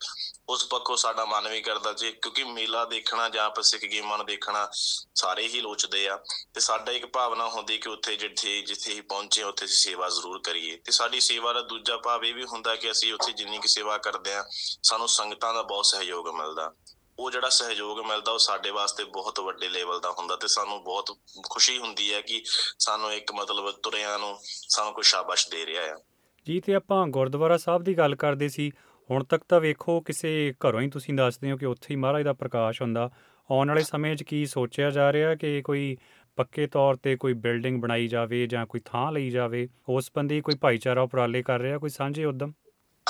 ਉਸ 0.48 0.64
ਪੱਖੋਂ 0.66 0.96
ਸਾਡਾ 0.96 1.24
ਮਨ 1.24 1.48
ਵੀ 1.48 1.60
ਕਰਦਾ 1.62 1.92
ਜੀ 1.94 2.10
ਕਿਉਂਕਿ 2.12 2.44
ਮੇਲਾ 2.46 2.84
ਦੇਖਣਾ 2.86 3.28
ਜਾਂ 3.28 3.44
ਆਪਾਂ 3.44 3.62
ਸਿੱਖ 3.62 3.84
ਗੇਮਾਂ 3.86 4.16
ਨੂੰ 4.18 4.26
ਦੇਖਣਾ 4.26 4.66
ਸਾਰੇ 4.72 5.46
ਹੀ 5.48 5.60
ਲੋਚਦੇ 5.60 6.06
ਆ 6.08 6.16
ਤੇ 6.54 6.60
ਸਾਡਾ 6.60 6.92
ਇੱਕ 6.92 7.06
ਭਾਵਨਾ 7.08 7.46
ਹੁੰਦੀ 7.48 7.78
ਕਿ 7.78 7.88
ਉੱਥੇ 7.88 8.16
ਜਿੱਥੇ 8.16 8.60
ਜਿੱਥੇ 8.62 8.92
ਹੀ 8.92 9.00
ਪਹੁੰਚੇ 9.02 9.42
ਉੱਥੇ 9.42 9.64
ਅਸੀਂ 9.64 9.76
ਸੇਵਾ 9.80 10.08
ਜ਼ਰੂਰ 10.10 10.40
ਕਰੀਏ 10.42 10.76
ਤੇ 10.78 10.92
ਸਾਡੀ 10.92 11.20
ਸੇਵਾ 11.22 11.52
ਦਾ 11.52 11.60
ਦੂਜਾ 11.64 11.96
ਭਾਵ 11.98 12.24
ਇਹ 12.24 12.34
ਵੀ 12.34 12.44
ਹੁੰਦਾ 12.46 12.74
ਕਿ 12.76 12.90
ਅਸੀਂ 12.90 13.12
ਉੱਥੇ 13.14 13.32
ਜਿੰਨੀ 13.32 13.58
ਕਿ 13.58 13.68
ਸੇਵਾ 13.98 14.12
ਕਰਦੇ 14.12 14.34
ਆ, 14.34 14.44
ਸਾਨੂੰ 14.82 15.08
ਸੰਗਤਾਂ 15.08 15.54
ਦਾ 15.54 15.62
ਬਹੁਤ 15.62 15.86
ਸਹਿਯੋਗ 15.86 16.28
ਮਿਲਦਾ। 16.28 16.72
ਉਹ 17.18 17.30
ਜਿਹੜਾ 17.30 17.48
ਸਹਿਯੋਗ 17.48 17.98
ਮਿਲਦਾ, 17.98 18.32
ਉਹ 18.32 18.38
ਸਾਡੇ 18.38 18.70
ਵਾਸਤੇ 18.70 19.04
ਬਹੁਤ 19.04 19.40
ਵੱਡੇ 19.40 19.68
ਲੈਵਲ 19.68 20.00
ਦਾ 20.00 20.10
ਹੁੰਦਾ 20.10 20.36
ਤੇ 20.36 20.48
ਸਾਨੂੰ 20.48 20.84
ਬਹੁਤ 20.84 21.16
ਖੁਸ਼ੀ 21.50 21.78
ਹੁੰਦੀ 21.78 22.14
ਹੈ 22.14 22.20
ਕਿ 22.20 22.42
ਸਾਨੂੰ 22.78 23.12
ਇੱਕ 23.12 23.32
ਮਤਲਬ 23.32 23.70
ਤੁਰਿਆਂ 23.70 24.18
ਨੂੰ 24.18 24.38
ਸਾਨੂੰ 24.44 24.92
ਕੋਈ 24.92 25.04
ਸ਼ਾਬਾਸ਼ 25.04 25.48
ਦੇ 25.50 25.66
ਰਿਹਾ 25.66 25.82
ਆ। 25.82 25.98
ਜੀ, 26.46 26.60
ਤੇ 26.60 26.74
ਆਪਾਂ 26.74 27.06
ਗੁਰਦੁਆਰਾ 27.06 27.56
ਸਾਹਿਬ 27.56 27.82
ਦੀ 27.82 27.98
ਗੱਲ 27.98 28.14
ਕਰਦੇ 28.14 28.48
ਸੀ। 28.48 28.70
ਹੁਣ 29.10 29.24
ਤੱਕ 29.24 29.44
ਤਾਂ 29.48 29.60
ਵੇਖੋ, 29.60 30.00
ਕਿਸੇ 30.00 30.54
ਘਰੋਂ 30.66 30.80
ਹੀ 30.80 30.90
ਤੁਸੀਂ 30.90 31.14
ਦੱਸਦੇ 31.14 31.52
ਹੋ 31.52 31.56
ਕਿ 31.56 31.66
ਉੱਥੇ 31.66 31.86
ਹੀ 31.90 31.96
ਮਹਾਰਾਜ 31.96 32.24
ਦਾ 32.24 32.32
ਪ੍ਰਕਾਸ਼ 32.32 32.82
ਹੁੰਦਾ। 32.82 33.10
ਆਉਣ 33.50 33.68
ਵਾਲੇ 33.68 33.82
ਸਮੇਂ 33.82 34.16
'ਚ 34.16 34.22
ਕੀ 34.22 34.46
ਸੋਚਿਆ 34.46 34.90
ਜਾ 34.90 35.12
ਰਿਹਾ 35.12 35.34
ਕਿ 35.34 35.62
ਕੋਈ 35.62 35.96
ਪੱਕੇ 36.36 36.66
ਤੌਰ 36.66 36.94
ਤੇ 36.94 37.16
ਕੋਈ 37.16 37.32
ਬਿਲਡਿੰਗ 37.32 37.82
ਬਣਾਈ 37.82 38.08
ਜਾਵੇ 38.08 38.46
ਜਾਂ 38.46 38.66
ਕੋਈ 38.66 38.80
ਥਾਂ 38.84 39.12
ਲਈ 39.12 39.30
ਜਾਵੇ? 39.30 39.68
ਉਸ 39.88 40.04
ਸੰਬੰਧੀ 40.04 40.40
ਕੋਈ 40.40 40.54
ਭਾਈਚਾਰਾ 40.54 41.02
ਉਪਰਾਲੇ 41.02 41.42
ਕਰ 41.42 41.58
ਰਿਹਾ 41.58 41.78
ਕੋਈ 41.78 41.90
ਸਾਂਝੇ 41.90 42.24
ਉਦਮ? 42.24 42.52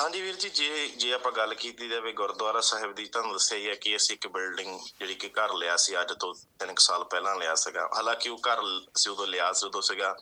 ਹਾਂਜੀ 0.01 0.21
ਵੀਰ 0.21 0.37
ਜੀ, 0.37 0.49
ਜੇ 0.49 0.89
ਜੇ 0.89 1.15
ਆਪਾਂ 1.15 1.33
ਗੱਲ 1.33 1.55
ਕੀਤੀ 1.55 1.89
ਜਾਵੇ 1.89 2.13
ਗੁਰਦੁਆਰਾ 2.13 2.61
ਸਾਹਿਬ 2.61 2.95
ਦੀ, 2.95 3.05
ਤੁਹਾਨੂੰ 3.05 3.33
ਦੱਸਿਆ 3.33 3.59
ਹੀ 3.59 3.69
ਹੈ 3.69 3.75
ਕਿ 3.75 3.97
ਅਸੀਂ 3.97 4.17
ਇੱਕ 4.17 4.29
ਬਿਲਡਿੰਗ 4.29 4.81
ਜਿਹੜੀ 4.99 5.15
ਕਿ 5.15 5.29
ਘਰ 5.29 5.55
ਲਿਆ 5.55 5.77
ਸੀ, 5.77 6.01
ਅੱਜ 6.01 6.13
ਤੋਂ 6.21 6.35
3 6.59 6.79
ਸਾਲ 6.79 7.05
ਪਹਿਲਾਂ 7.05 7.37
ਲਿਆ 7.37 7.55
ਸੀਗਾ। 7.55 7.91
ਹਾਲਾਂਕਿ 7.97 8.29
ਉਹ 8.29 8.39
ਘਰ 8.39 8.61
ਅਸੀਂ 8.97 9.13
ਉਦੋਂ 9.13 9.27
ਲਿਆ 9.27 9.53
ਸੀ, 9.53 9.67
ਉਦੋਂ 9.67 9.83
ਸੀਗਾ। 9.83 10.17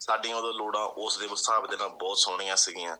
ਸਾਡੀਆਂ 0.00 0.36
ਉਦੋਂ 0.36 0.52
ਲੋੜਾਂ 0.52 0.82
ਉਸ 0.82 1.18
ਦੇ 1.18 1.26
ਹਿਸਾਬ 1.26 1.66
ਦੇ 1.66 1.76
ਨਾਲ 1.76 1.88
ਬਹੁਤ 1.88 2.18
ਸੋਹਣੀਆਂ 2.18 2.56
ਸੀਗੀਆਂ। 2.56 2.96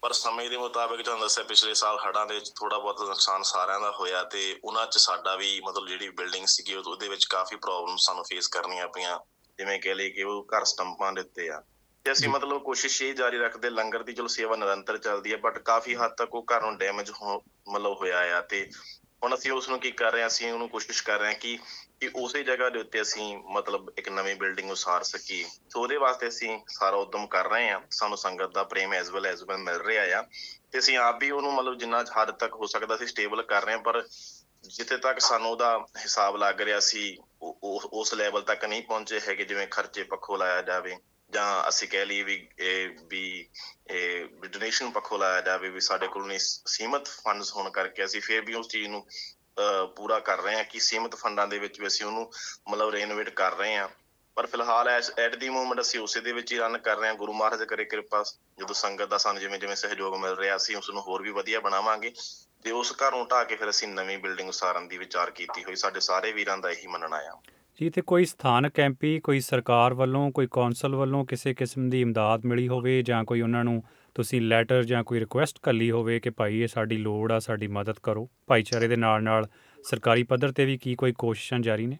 ਪਰ 0.00 0.12
ਸਮੇਂ 0.12 0.50
ਦੇ 0.50 0.56
ਮੁਤਾਬਕ 0.56 1.02
ਤੁਹਾਨੂੰ 1.02 1.22
ਦੱਸਿਆ, 1.22 1.44
ਪਿਛਲੇ 1.44 1.74
ਸਾਲ 1.74 1.98
ਹੜ੍ਹਾਂ 2.06 2.26
ਦੇ 2.26 2.34
ਵਿੱਚ 2.34 2.52
ਥੋੜਾ 2.56 2.78
ਬਹੁਤ 2.78 3.02
ਨੁਕਸਾਨ 3.02 3.42
ਸਾਰਿਆਂ 3.42 3.80
ਦਾ 3.80 3.90
ਹੋਇਆ 3.90 4.22
ਤੇ 4.22 4.60
ਉਹਨਾਂ 4.64 4.86
'ਚ 4.86 4.98
ਸਾਡਾ 4.98 5.36
ਵੀ 5.36 5.60
ਮਤਲਬ 5.60 5.88
ਜਿਹੜੀ 5.88 6.08
ਬਿਲਡਿੰਗ 6.08 6.46
ਸੀਗੀ, 6.46 6.74
ਉਹ- 6.74 6.84
ਉਹਦੇ 6.86 7.08
ਵਿੱਚ 7.08 7.24
ਕਾਫੀ 7.24 7.56
ਪ੍ਰੋਬਲਮ 7.56 7.96
ਸਾਨੂੰ 7.96 8.24
ਫੇਸ 8.24 8.48
ਕਰਨੀਆਂ 8.48 8.88
ਪਈਆਂ। 8.88 9.18
ਜਿਵੇਂ 9.58 9.80
ਕਹਿ 9.80 9.94
ਲਈ 9.94 10.10
ਕਿ 10.10 10.22
ਉਹ 10.22 10.46
ਘਰ 10.56 10.64
ਸਟੰਪਾਂ 10.64 11.12
ਦੇ 11.12 11.20
ਉੱਤੇ 11.20 11.50
ਆ। 11.50 11.62
ਤੇ 12.06 12.12
ਅਸੀਂ 12.12 12.28
ਮਤਲਬ 12.28 12.62
ਕੋਸ਼ਿਸ਼ 12.62 13.00
ਇਹ 13.02 13.14
ਜਾਰੀ 13.14 13.38
ਰੱਖਦੇ 13.38 13.70
ਲੰਗਰ 13.70 14.02
ਦੀ 14.02 14.12
ਚਲੋ 14.12 14.26
ਸੇਵਾ 14.26 14.56
ਨਿਰੰਤਰ 14.56 14.98
ਚੱਲਦੀ 14.98 15.32
ਹੈ 15.32 15.36
ਬਟ 15.36 15.58
ਕਾਫੀ 15.58 15.94
ਹੱਦ 15.94 16.10
ਤੱਕ 16.10 16.34
ਉਹ 16.34 16.44
ਘਰ 16.52 16.60
ਨੂੰ 16.60 16.76
ਡੈਮੇਜ 16.78 17.10
ਹੋ 17.10 17.42
ਮਤਲਬ 17.70 17.96
ਹੋਇਆ 18.00 18.18
ਆ 18.36 18.40
ਤੇ 18.40 18.60
ਹੁਣ 19.22 19.34
ਅਸੀਂ 19.34 19.52
ਉਸ 19.52 19.68
ਨੂੰ 19.68 19.78
ਕੀ 19.80 19.90
ਕਰ 19.90 20.12
ਰਹੇ 20.12 20.20
ਹਾਂ 20.20 20.28
ਅਸੀਂ 20.28 20.52
ਉਹਨੂੰ 20.52 20.68
ਕੋਸ਼ਿਸ਼ 20.68 21.02
ਕਰ 21.02 21.18
ਰਹੇ 21.18 21.28
ਹਾਂ 21.28 21.38
ਕਿ 21.40 21.58
ਕਿ 22.00 22.10
ਉਸੇ 22.14 22.42
ਜਗ੍ਹਾ 22.44 22.68
ਦੇ 22.68 22.78
ਉੱਤੇ 22.78 23.00
ਅਸੀਂ 23.02 23.26
ਮਤਲਬ 23.52 23.90
ਇੱਕ 23.98 24.08
ਨਵੀਂ 24.08 24.34
ਬਿਲਡਿੰਗ 24.36 24.70
ਉਸਾਰ 24.70 25.02
ਸਕੀਏ। 25.02 25.44
ਸੋ 25.70 25.80
ਉਹਦੇ 25.82 25.96
ਵਾਸਤੇ 25.96 26.28
ਅਸੀਂ 26.28 26.58
ਸਾਰਾ 26.68 26.96
ਉਦਮ 26.96 27.26
ਕਰ 27.26 27.48
ਰਹੇ 27.50 27.70
ਹਾਂ 27.70 27.80
ਸਾਨੂੰ 27.90 28.18
ਸੰਗਤ 28.18 28.54
ਦਾ 28.54 28.64
ਪ੍ਰੇਮ 28.64 28.92
ਐਸ 28.94 29.10
ਵੈਲ 29.10 29.26
ਐਸ 29.26 29.42
ਵੈਲ 29.42 29.58
ਮਿਲ 29.58 29.80
ਰਿਹਾ 29.80 30.18
ਆ। 30.18 30.22
ਤੇ 30.72 30.78
ਅਸੀਂ 30.78 30.96
ਆਪ 30.98 31.20
ਵੀ 31.20 31.30
ਉਹਨੂੰ 31.30 31.52
ਮਤਲਬ 31.54 31.78
ਜਿੰਨਾ 31.78 32.04
ਹੱਦ 32.18 32.30
ਤੱਕ 32.30 32.54
ਹੋ 32.54 32.66
ਸਕਦਾ 32.66 32.94
ਅਸੀਂ 32.94 33.06
ਸਟੇਬਲ 33.06 33.42
ਕਰ 33.42 33.64
ਰਹੇ 33.64 33.74
ਹਾਂ 33.74 33.80
ਪਰ 33.80 34.02
ਜਿੱਥੇ 34.64 34.96
ਤੱਕ 34.96 35.20
ਸਾਨੂੰ 35.20 35.50
ਉਹਦਾ 35.50 35.76
ਹਿਸਾਬ 35.98 36.36
ਲੱਗ 36.36 36.60
ਰਿਹਾ 36.60 36.80
ਸੀ 36.80 37.16
ਉਸ 37.42 38.14
ਲੈਵਲ 38.14 38.42
ਤੱਕ 38.42 38.64
ਨਹੀਂ 38.64 38.82
ਪਹੁੰਚੇ 38.82 39.20
ਹੈਗੇ 39.20 39.44
ਜਿਵੇਂ 39.44 39.66
ਖਰਚੇ 39.66 40.02
ਪੱਖੋਂ 40.02 40.38
ਲਾਇਆ 40.38 40.62
ਜਾਵੇ। 40.62 40.96
ਜਾਂ 41.30 41.68
ਅਸੀਂ 41.68 41.88
ਕਹਿ 41.88 42.06
ਲਈਏ 42.06 42.22
ਵੀ 42.22 42.48
ਇਹ 42.58 42.88
ਵੀ 43.04 43.48
ਇਹ 43.90 44.26
ਡੋਨੇਸ਼ਨ 44.46 44.90
ਪੱਖੋਂ 44.90 45.18
ਲਾਇਆ 45.18 45.40
ਜਾਵੇ 45.40 45.68
ਵੀ 45.68 45.80
ਸਾਡੇ 45.80 46.08
ਕੋਲ 46.08 46.26
ਨਹੀਂ 46.26 46.38
ਸੀਮਤ 46.66 47.08
ਫੰਡਸ 47.08 47.52
ਹੋਣ 47.52 47.70
ਕਰਕੇ 47.70 48.04
ਅਸੀਂ 48.04 48.20
ਫੇਰ 48.20 48.40
ਵੀ 48.40 48.54
ਉਸ 48.54 48.68
ਚੀਜ਼ 48.68 48.88
ਨੂੰ 48.88 49.06
ਅਹ, 49.58 49.86
ਪੂਰਾ 49.86 50.20
ਕਰ 50.20 50.38
ਰਹੇ 50.38 50.56
ਹਾਂ 50.56 50.64
ਕਿ 50.64 50.80
ਸੀਮਤ 50.80 51.14
ਫੰਡਾਂ 51.14 51.46
ਦੇ 51.46 51.58
ਵਿੱਚ 51.58 51.80
ਵੀ 51.80 51.86
ਅਸੀਂ 51.86 52.06
ਉਹਨੂੰ 52.06 52.32
ਮਤਲਬ 52.68 52.90
ਰੈਨੋਵੇਟ 52.90 53.28
ਕਰ 53.28 53.56
ਰਹੇ 53.56 53.76
ਹਾਂ। 53.76 53.88
ਪਰ 54.34 54.46
ਫਿਲਹਾਲ 54.46 54.88
ਐਟ 55.18 55.34
ਦੀ 55.34 55.48
ਮੂਮੈਂਟ 55.48 55.80
ਅਸੀਂ 55.80 56.00
ਉਸੇ 56.00 56.20
ਦੇ 56.20 56.32
ਵਿੱਚ 56.32 56.52
ਹੀ 56.52 56.58
ਰਨ 56.58 56.78
ਕਰ 56.78 56.96
ਰਹੇ 56.96 57.08
ਹਾਂ। 57.08 57.14
ਗੁਰੂ 57.14 57.32
ਮਹਾਰਾਜ 57.32 57.64
ਕਰੇ 57.64 57.84
ਕਿਰਪਾ 57.84 58.24
ਜਦੋਂ 58.58 58.74
ਸੰਗਤ 58.74 59.08
ਦਾ 59.08 59.18
ਸਾਨੂੰ 59.18 59.40
ਜਿਵੇਂ 59.40 59.58
ਜਿਵੇਂ 59.58 59.76
ਸਹਿਯੋਗ 59.76 60.16
ਮਿਲ 60.16 60.34
ਰਿਹਾ 60.36 60.56
ਅਸੀਂ 60.56 60.76
ਉਸ 60.76 60.90
ਨੂੰ 60.90 61.02
ਹੋਰ 61.02 61.22
ਵੀ 61.22 61.30
ਵਧੀਆ 61.30 61.60
ਬਣਾਵਾਂਗੇ। 61.60 62.12
ਤੇ 62.64 62.70
ਉਸ 62.70 62.92
ਘਰ 62.92 63.10
ਨੂੰ 63.10 63.28
ਢਾਹ 63.28 63.44
ਕੇ 63.44 63.56
ਫਿਰ 63.56 63.70
ਅਸੀਂ 63.70 63.88
ਨਵੀਂ 63.88 64.18
ਬਿਲਡਿੰਗ 64.18 64.48
ਉਸਾਰਨ 64.48 64.88
ਦੀ 64.88 64.98
ਵਿਚਾਰ 64.98 65.30
ਕੀਤੀ 65.30 65.64
ਹੋਈ। 65.64 65.76
ਸਾਡੇ 65.76 66.00
ਸਾਰੇ 66.00 66.32
ਵੀਰਾਂ 66.32 66.58
ਦਾ 66.58 66.70
ਇਹੀ 66.70 66.86
ਮੰਨਣਾ 66.86 67.16
ਆ। 67.16 67.40
ਜੀ 67.80 67.90
ਤੇ 67.90 68.02
ਕੋਈ 68.02 68.24
ਸਥਾਨਕ 68.24 68.78
ਐਮਪੀ 68.80 69.18
ਕੋਈ 69.20 69.40
ਸਰਕਾਰ 69.40 69.94
ਵੱਲੋਂ, 69.94 70.30
ਕੋਈ 70.30 70.46
ਕੌਂਸਲ 70.50 70.94
ਵੱਲੋਂ 70.94 71.24
ਕਿਸੇ 71.24 71.54
ਕਿਸਮ 71.54 71.88
ਦੀ 71.90 72.00
ਇਮਦਾਦ 72.00 72.44
ਮਿਲੀ 72.46 72.68
ਹੋਵੇ 72.68 73.02
ਜਾਂ 73.02 73.24
ਕੋਈ 73.24 73.40
ਉਹਨਾਂ 73.40 73.64
ਨੂੰ 73.64 73.82
ਤੁਸੀਂ 74.14 74.40
ਲੈਟਰ 74.40 74.82
ਜਾਂ 74.84 75.02
ਕੋਈ 75.04 75.20
ਰਿਕੁਐਸਟ 75.20 75.58
ਕੱਲੀ 75.62 75.90
ਹੋਵੇ 75.90 76.18
ਕਿ 76.20 76.30
ਭਾਈ 76.30 76.60
ਇਹ 76.60 76.68
ਸਾਡੀ 76.68 76.96
ਲੋੜ 76.96 77.32
ਆ, 77.32 77.38
ਸਾਡੀ 77.38 77.66
ਮਦਦ 77.66 77.98
ਕਰੋ। 78.02 78.28
ਭਾਈਚਾਰੇ 78.46 78.88
ਦੇ 78.88 78.96
ਨਾਲ 78.96 79.22
ਨਾਲ 79.22 79.48
ਸਰਕਾਰੀ 79.84 80.22
ਪੱਧਰ 80.22 80.52
ਤੇ 80.52 80.64
ਵੀ 80.64 80.78
ਕੀ 80.78 80.94
ਕੋਈ 80.94 81.12
ਕੋਸ਼ਿਸ਼ਾਂ 81.12 81.58
ਜਾਰੀ 81.58 81.86
ਨੇ? 81.86 81.98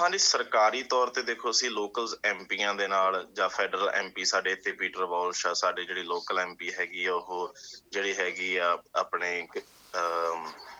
ਹਾਂਜੀ, 0.00 0.18
ਸਰਕਾਰੀ 0.18 0.82
ਤੌਰ 0.82 1.08
ਤੇ 1.08 1.22
ਦੇਖੋ 1.22 1.50
ਅਸੀਂ 1.50 1.70
ਲੋਕਲਸ 1.70 2.14
ਐਮਪੀਆਂ 2.24 2.74
ਦੇ 2.74 2.88
ਨਾਲ 2.88 3.26
ਜਾਂ 3.36 3.48
ਫੈਡਰਲ 3.48 3.88
ਐਮਪੀ 3.88 4.24
ਸਾਡੇ 4.24 4.52
ਇੱਥੇ 4.52 4.72
ਪੀਟਰ 4.72 5.04
ਵਾਲਸ਼ 5.04 5.46
ਆ, 5.46 5.54
ਸਾਡੇ 5.54 5.84
ਜਿਹੜੀ 5.84 6.02
ਲੋਕਲ 6.02 6.38
ਐਮਪੀ 6.38 6.70
ਹੈਗੀ 6.78 7.04
ਆ, 7.04 7.14
ਉਹ 7.14 7.54
ਜਿਹੜੀ 7.92 8.14
ਹੈਗੀ 8.18 8.56
ਆ 8.56 8.78
ਆਪਣੇ 8.94 9.46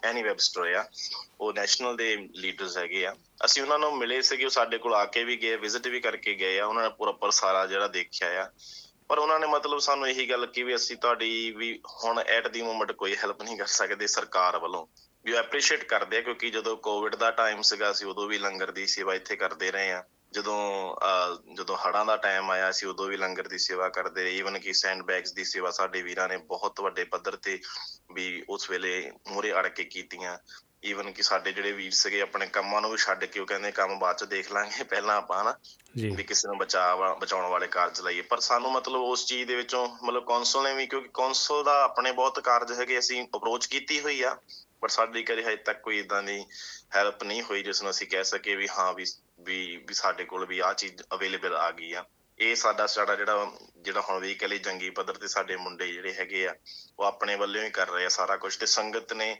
ਐਨੀ 0.04 0.22
ਵੈਬਸਟਰ 0.22 0.74
ਆ। 0.74 0.88
ਉਹ 1.40 1.52
ਨੈਸ਼ਨਲ 1.52 1.96
ਦੇ 1.96 2.28
ਲੀਡਰਸ 2.34 2.78
ਹੈਗੇ 2.78 3.06
ਆ। 3.06 3.16
ਅਸੀਂ 3.44 3.62
ਉਹਨਾਂ 3.62 3.78
ਨੂੰ 3.78 3.98
ਮਿਲੇ 3.98 4.22
ਸੀਗੇ 4.22 4.44
ਉਹ 4.44 4.50
ਸਾਡੇ 4.50 4.78
ਕੋਲ 4.78 4.94
ਆ 4.94 5.04
ਕੇ 5.04 5.24
ਵੀ 5.24 5.36
ਗਏ 5.36 5.56
ਵਿਜ਼ਿਟ 5.56 5.86
ਵੀ 5.86 6.00
ਕਰਕੇ 6.00 6.34
ਗਏ 6.34 6.58
ਆ। 6.58 6.66
ਉਹਨਾਂ 6.66 6.82
ਨੇ 6.82 6.88
ਪ੍ਰੋਪਰ 6.88 7.30
ਸਾਰਾ 7.30 7.66
ਜਿਹੜਾ 7.66 7.88
ਦੇਖਿਆ 7.88 8.44
ਆ। 8.44 8.50
ਪਰ 9.08 9.18
ਉਹਨਾਂ 9.18 9.40
ਨੇ 9.40 9.46
ਮਤਲਬ 9.46 9.78
ਸਾਨੂੰ 9.78 10.08
ਇਹੀ 10.08 10.30
ਗੱਲ 10.30 10.46
ਕਿ 10.46 10.62
ਵੀ 10.62 10.74
ਅਸੀਂ 10.74 10.96
ਤੁਹਾਡੀ 10.96 11.50
ਵੀ 11.50 11.80
ਹੁਣ 12.04 12.18
ਐਟ 12.18 12.48
ਦੀ 12.48 12.62
ਮੂਮੈਂਟ 12.62 12.92
ਕੋਈ 12.92 13.16
ਹੈਲਪ 13.16 13.42
ਨਹੀਂ 13.42 13.56
ਕਰ 13.56 13.66
ਸਕਦੇ 13.66 14.06
ਸਰਕਾਰ 14.06 14.58
ਵੱਲੋਂ। 14.58 14.86
ਵੀ 15.24 15.32
ਉਹ 15.32 15.38
ਐਪਰੀਸ਼ੀਏਟ 15.38 15.84
ਕਰਦੇ 15.84 16.18
ਆ 16.18 16.20
ਕਿਉਂਕਿ 16.20 16.50
ਜਦੋਂ 16.50 16.76
ਕੋਵਿਡ 16.76 17.14
ਦਾ 17.14 17.30
ਟਾਈਮ 17.30 17.62
ਸੀਗਾ, 17.62 17.90
ਅਸੀਂ 17.90 18.06
ਉਦੋਂ 18.06 18.26
ਵੀ 18.26 18.38
ਲੰਗਰ 18.38 18.70
ਦੀ 18.70 18.86
ਸੇਵਾ 18.86 19.14
ਇੱਥੇ 19.14 19.36
ਕਰਦੇ 19.36 19.72
ਰਹੇ 19.72 19.92
ਆ। 19.92 20.04
ਜਦੋਂ 20.34 20.96
ਜਦੋਂ 21.54 21.76
ਹੜ੍ਹਾਂ 21.76 22.04
ਦਾ 22.04 22.16
ਟਾਈਮ 22.16 22.50
ਆਇਆ 22.50 22.70
ਸੀ 22.72 22.86
ਉਦੋਂ 22.86 23.06
ਵੀ 23.06 23.16
ਲੰਗਰ 23.16 23.48
ਦੀ 23.48 23.58
ਸੇਵਾ 23.58 23.88
ਕਰਦੇ 23.88 24.30
ਈਵਨ 24.36 24.58
ਕਿ 24.58 24.72
ਸੈਂਡ 24.72 25.02
ਬੈਗਸ 25.02 25.32
ਦੀ 25.32 25.44
ਸੇਵਾ 25.44 25.70
ਸਾਡੇ 25.70 26.02
ਵੀਰਾਂ 26.02 26.28
ਨੇ 26.28 26.36
ਬਹੁਤ 26.36 26.80
ਵੱਡੇ 26.80 27.04
ਪੱਧਰ 27.04 27.36
ਤੇ 27.36 27.60
ਵੀ 28.14 28.44
ਉਸ 28.48 28.70
ਵੇਲੇ 28.70 29.12
ਮੂਰੇ 29.28 29.52
ਅੜ 29.52 29.68
ਕੇ 29.68 29.84
ਕੀਤੀਆਂ। 29.84 30.38
ਈਵਨ 30.84 31.12
ਕਿ 31.12 31.22
ਸਾਡੇ 31.22 31.52
ਜਿਹੜੇ 31.52 31.72
ਵੀਰ 31.72 31.92
ਸੀਗੇ 31.92 32.20
ਆਪਣੇ 32.20 32.46
ਕੰਮਾਂ 32.46 32.80
ਨੂੰ 32.80 32.90
ਵੀ 32.90 32.96
ਛੱਡ 32.96 33.24
ਕੇ 33.24 33.40
ਉਹ 33.40 33.46
ਕਹਿੰਦੇ 33.46 33.70
ਕੰਮ 33.72 33.98
ਬਾਅਦ 33.98 34.16
ਚ 34.16 34.24
ਦੇਖ 34.24 34.52
ਲਾਂਗੇ 34.52 34.84
ਪਹਿਲਾਂ 34.84 35.16
ਆਪਾਂ 35.16 35.44
ਨਾ 35.44 35.54
ਵੀ 35.96 36.22
ਕਿਸੇ 36.22 36.48
ਨੂੰ 36.48 36.58
ਬਚਾਅ 36.58 37.14
ਬਚਾਉਣ 37.14 37.46
ਵਾਲੇ 37.46 37.66
ਕਾਰਜ 37.66 38.00
ਲਈਏ। 38.00 38.22
ਪਰ 38.22 38.40
ਸਾਨੂੰ 38.40 38.72
ਮਤਲਬ 38.72 39.00
ਉਸ 39.00 39.26
ਚੀਜ਼ 39.26 39.48
ਦੇ 39.48 39.56
ਵਿੱਚੋਂ 39.56 39.88
ਮਤਲਬ 40.02 40.24
ਕੌਂਸਲ 40.24 40.62
ਨੇ 40.62 40.74
ਵੀ 40.74 40.86
ਕਿਉਂਕਿ 40.86 41.08
ਕੌਂਸਲ 41.14 41.64
ਦਾ 41.64 41.82
ਆਪਣੇ 41.84 42.12
ਬਹੁਤ 42.12 42.40
ਕਾਰਜ 42.40 42.72
ਹੈਗੇ 42.72 42.98
ਅਸੀਂ 42.98 43.24
ਅਪਰੋਚ 43.36 43.66
ਕੀਤੀ 43.66 44.00
ਹੋਈ 44.00 44.22
ਆ। 44.22 44.36
ਪਰ 44.80 44.88
ਸਾਡੀ 44.88 45.22
ਕਦੇ 45.22 45.42
ਹਜੇ 45.42 45.56
ਤੱਕ 45.56 45.80
ਕੋਈ 45.82 45.98
ਇਦਾਂ 45.98 46.22
ਦੀ 46.22 46.44
ਹੈਲਪ 46.96 47.24
ਨਹੀਂ 47.24 47.42
ਹੋਈ 47.42 47.62
ਜਿਸ 47.62 47.82
ਨੂੰ 47.82 47.90
ਅਸੀਂ 47.90 48.06
ਕਹਿ 48.06 48.24
ਸਕੀਏ 48.24 48.54
ਵੀ 48.54 48.68
ਹਾਂ 48.68 48.92
ਵੀ 48.94 49.04
ਵੀ 49.40 49.76
ਵੀ 49.76 49.94
ਸਾਡੇ 49.94 50.24
ਕੋਲ 50.24 50.46
ਵੀ 50.46 50.58
ਆਹ 50.58 50.74
ਚੀਜ਼ 50.74 51.02
ਅਵੇਲੇਬਲ 51.14 51.56
ਆ 51.56 51.70
ਗਈ 51.70 51.92
ਆ। 51.92 52.04
ਇਹ 52.38 52.54
ਸਾਡਾ 52.56 52.86
ਸਾਡਾ 52.86 53.14
ਜਿਹੜਾ 53.14 53.50
ਜਿਹੜਾ 53.82 54.00
ਹੁਣ 54.00 54.20
ਵੀ 54.20 54.34
ਕਲੀ 54.34 54.58
ਜੰਗੀ 54.58 54.90
ਪੱਧਰ 54.90 55.14
ਤੇ 55.14 55.28
ਸਾਡੇ 55.28 55.56
ਮੁੰਡੇ 55.56 55.86
ਜਿਹੜੇ 55.92 56.12
ਹੈਗੇ 56.14 56.46
ਆ, 56.48 56.54
ਉਹ 56.98 57.04
ਆਪਣੇ 57.04 57.36
ਵੱਲੋਂ 57.36 57.62
ਹੀ 57.64 57.70
ਕਰ 57.70 57.88
ਰਹੇ 57.88 58.04
ਆ 58.04 58.08
ਸਾਰਾ 58.08 58.36
ਕੁਝ 58.36 58.56
ਤੇ 58.56 58.66
ਸੰਗਤ 58.66 59.12
ਨੇ 59.12 59.36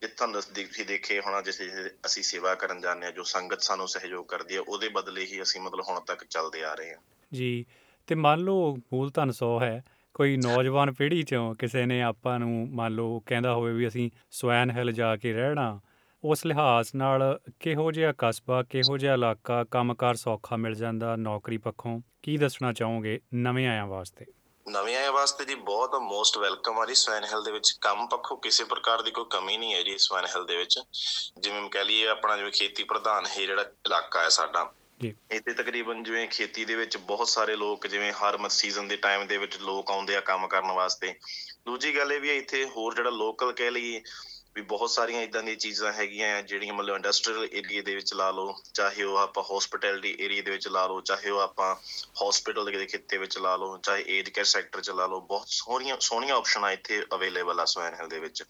ਜਿੱਥਾਂ 0.00 0.28
ਦੱਸ 0.28 0.48
ਦੇਖੀ 0.48 0.84
ਦੇਖੇ 0.84 1.20
ਹੋਣਾ 1.20 1.40
ਜਿਸ 1.42 1.60
ਅਸੀਂ 2.06 2.22
ਸੇਵਾ 2.22 2.54
ਕਰਨ 2.54 2.80
ਜਾਂਦੇ 2.80 3.06
ਆ, 3.06 3.10
ਜੋ 3.10 3.22
ਸੰਗਤ 3.22 3.60
ਸਾਨੂੰ 3.60 3.88
ਸਹਿਯੋਗ 3.88 4.26
ਕਰਦੀ 4.26 4.56
ਆ, 4.56 4.60
ਉਹਦੇ 4.68 4.88
ਬਦਲੇ 4.88 5.24
ਹੀ 5.24 5.42
ਅਸੀਂ 5.42 5.60
ਮਤਲਬ 5.60 5.84
ਹੁਣ 5.88 6.00
ਤੱਕ 6.00 6.24
ਚੱਲਦੇ 6.24 6.64
ਆ 6.64 6.74
ਰਹੇ 6.74 6.92
ਆ। 6.92 6.96
ਜੀ, 7.32 7.66
ਤੇ 8.06 8.14
ਮੰਨ 8.14 8.40
ਲਓ 8.40 8.76
ਮੂਲ 8.92 9.10
ਧਨ 9.10 9.32
100 9.32 9.58
ਹੈ 9.62 9.84
ਕੋਈ 10.16 10.36
ਨੌਜਵਾਨ 10.36 10.92
ਪੀੜ੍ਹੀ 10.92 11.22
ਚੋਂ 11.22 11.54
ਕਿਸੇ 11.54 11.86
ਨੇ 11.86 12.02
ਆਪਾਂ 12.02 12.38
ਨੂੰ 12.38 12.68
ਮੰਨ 12.72 12.92
ਲਓ 12.92 13.22
ਕਹਿੰਦਾ 13.26 13.54
ਹੋਵੇ 13.54 13.72
ਵੀ 13.72 13.88
ਅਸੀਂ 13.88 14.10
ਸਵੈਨ 14.30 14.70
ਹਿੱਲ 14.70 14.92
ਜਾ 14.92 15.16
ਕੇ 15.16 15.32
ਰਹਿਣਾ, 15.32 15.80
ਉਸ 16.24 16.46
ਲਿਹਾਜ਼ 16.46 16.88
ਨਾਲ 16.96 17.40
ਕਿਹੋ 17.60 17.92
ਜਿਹਾ 17.92 18.14
ਕਸਬਾ, 18.18 18.62
ਕਿਹੋ 18.62 18.98
ਜਿਹਾ 18.98 19.14
ਇਲਾਕਾ, 19.14 19.64
ਕੰਮਕਾਰ 19.64 20.14
ਸੌਖਾ 20.14 20.56
ਮਿਲ 20.56 20.74
ਜਾਂਦਾ 20.74 21.16
ਨੌਕਰੀ 21.16 21.58
ਪੱਖੋਂ? 21.58 22.00
ਕੀ 22.22 22.36
ਦੱਸਣਾ 22.36 22.72
ਚਾਹੋਗੇ 22.72 23.20
ਨਵੇਂ 23.34 23.68
ਆਇਆਂ 23.68 23.86
ਵਾਸਤੇ? 23.86 24.26
ਨਵੇਂ 24.68 24.96
ਆਏ 24.96 25.08
ਵਾਸਤੇ 25.08 25.44
ਜੀ 25.44 25.54
ਬਹੁਤ 25.54 25.94
ਮੋਸਟ 25.94 26.38
ਵੈਲਕਮ 26.38 26.78
ਆ 26.78 26.86
ਜੀ 26.86 26.94
ਸਵੈਨ 26.94 27.24
ਹਿੱਲ 27.24 27.44
ਦੇ 27.44 27.52
ਵਿੱਚ। 27.52 27.78
ਕੰਮ 27.80 28.06
ਪੱਖੋਂ 28.06 28.36
ਕਿਸੇ 28.36 28.64
ਪ੍ਰਕਾਰ 28.64 29.02
ਦੀ 29.02 29.10
ਕੋਈ 29.10 29.24
ਕਮੀ 29.30 29.56
ਨਹੀਂ 29.56 29.74
ਹੈ 29.74 29.82
ਜੀ 29.82 29.98
ਸਵੈਨ 29.98 30.24
ਹਿੱਲ 30.24 30.46
ਦੇ 30.46 30.56
ਵਿੱਚ। 30.56 30.78
ਜਿਵੇਂ 31.40 31.60
ਮੈਂ 31.62 31.70
ਕਹਿ 31.70 31.84
ਲਈਏ 31.84 32.06
ਆਪਣਾ 32.06 32.36
ਜਿਵੇਂ 32.36 32.52
ਖੇਤੀ 32.52 32.84
ਪ੍ਰਧਾਨ 32.84 33.26
ਹੈ 33.26 33.46
ਜਿਹੜਾ 33.46 33.62
ਇਲਾਕਾ 33.62 34.20
ਹੈ 34.20 34.28
ਸਾਡਾ 34.28 34.72
ਜੀ। 35.00 35.14
ਇੱਥੇ 35.30 35.52
ਤਕਰੀਬਨ 35.52 36.02
ਜਿਵੇਂ 36.02 36.26
ਖੇਤੀ 36.28 36.64
ਦੇ 36.64 36.74
ਵਿੱਚ 36.74 36.96
ਬਹੁਤ 36.96 37.28
ਸਾਰੇ 37.28 37.56
ਲੋਕ 37.56 37.86
ਜਿਵੇਂ 37.86 38.12
ਹਰ 38.12 38.36
ਮਤ 38.38 38.50
ਸੀਜ਼ਨ 38.50 38.88
ਦੇ 38.88 38.96
ਟਾਈਮ 38.96 39.26
ਦੇ 39.26 39.38
ਵਿੱਚ 39.38 39.56
ਲੋਕ 39.56 39.90
ਆਉਂਦੇ 39.90 40.16
ਆ 40.16 40.20
ਕੰਮ 40.20 40.46
ਕਰਨ 40.46 40.72
ਵਾਸਤੇ। 40.72 41.14
ਦੂਜੀ 41.66 41.96
ਗੱਲ 41.96 42.12
ਇਹ 42.12 42.20
ਵੀ 42.20 42.28
ਹੈ 42.28 42.34
ਇੱਥੇ 42.34 42.64
ਹੋਰ 42.66 42.94
ਜਿਹੜਾ 42.94 43.10
ਲੋਕਲ 43.10 43.52
ਕਹਿ 43.52 43.70
ਲਈਏ 43.70 44.00
ਵੀ 44.56 44.62
ਬਹੁਤ 44.62 44.90
ਸਾਰੀਆਂ 44.90 45.22
ਇਦਾਂ 45.22 45.42
ਦੀਆਂ 45.42 45.56
ਚੀਜ਼ਾਂ 45.56 45.92
ਹੈਗੀਆਂ 45.92 46.28
ਆ, 46.36 46.40
ਜਿਹੜੀਆਂ 46.40 46.74
ਮਤਲਬ 46.74 46.94
ਇੰਡਸਟਰੀਅਲ 46.96 47.48
ਏਰੀਆ 47.52 47.82
ਦੇ 47.82 47.94
ਵਿੱਚ 47.94 48.12
ਲਾ 48.14 48.30
ਲਓ, 48.30 48.54
ਚਾਹੇ 48.74 49.02
ਉਹ 49.02 49.16
ਆਪਾਂ 49.16 49.42
ਹਸਪਿਟੈਲਿਟੀ 49.44 50.14
ਏਰੀਆ 50.20 50.42
ਦੇ 50.42 50.50
ਵਿੱਚ 50.50 50.68
ਲਾ 50.68 50.86
ਲਓ, 50.86 51.00
ਚਾਹੇ 51.00 51.30
ਉਹ 51.30 51.40
ਆਪਾਂ 51.40 51.74
ਹਸਪੀਟਲ 52.22 52.64
ਦੇ 52.64 52.86
ਖਿੱਤੇ 52.86 53.18
ਵਿੱਚ 53.18 53.38
ਲਾ 53.38 53.54
ਲਓ, 53.56 53.76
ਚਾਹੇ 53.78 54.04
ਏਜ 54.08 54.28
ਕੇਅਰ 54.30 54.44
ਸੈਕਟਰ 54.44 54.80
ਚ 54.80 54.90
ਲਾ 54.90 55.06
ਲਓ, 55.06 55.20
ਬਹੁਤ 55.20 55.48
ਸੋਹਣੀਆਂ 55.48 55.96
ਸੋਹਣੀਆਂ 56.00 56.36
ਆਪਸ਼ਨਾਂ 56.36 56.70
ਇੱਥੇ 56.72 57.02
ਅਵੇਲੇਬਲ 57.14 57.60
ਆ 57.60 57.64
ਸਵੈਨ 57.64 57.94
ਹਿਲ 57.94 58.08
ਦੇ 58.08 58.20
ਵਿੱਚ। 58.20 58.42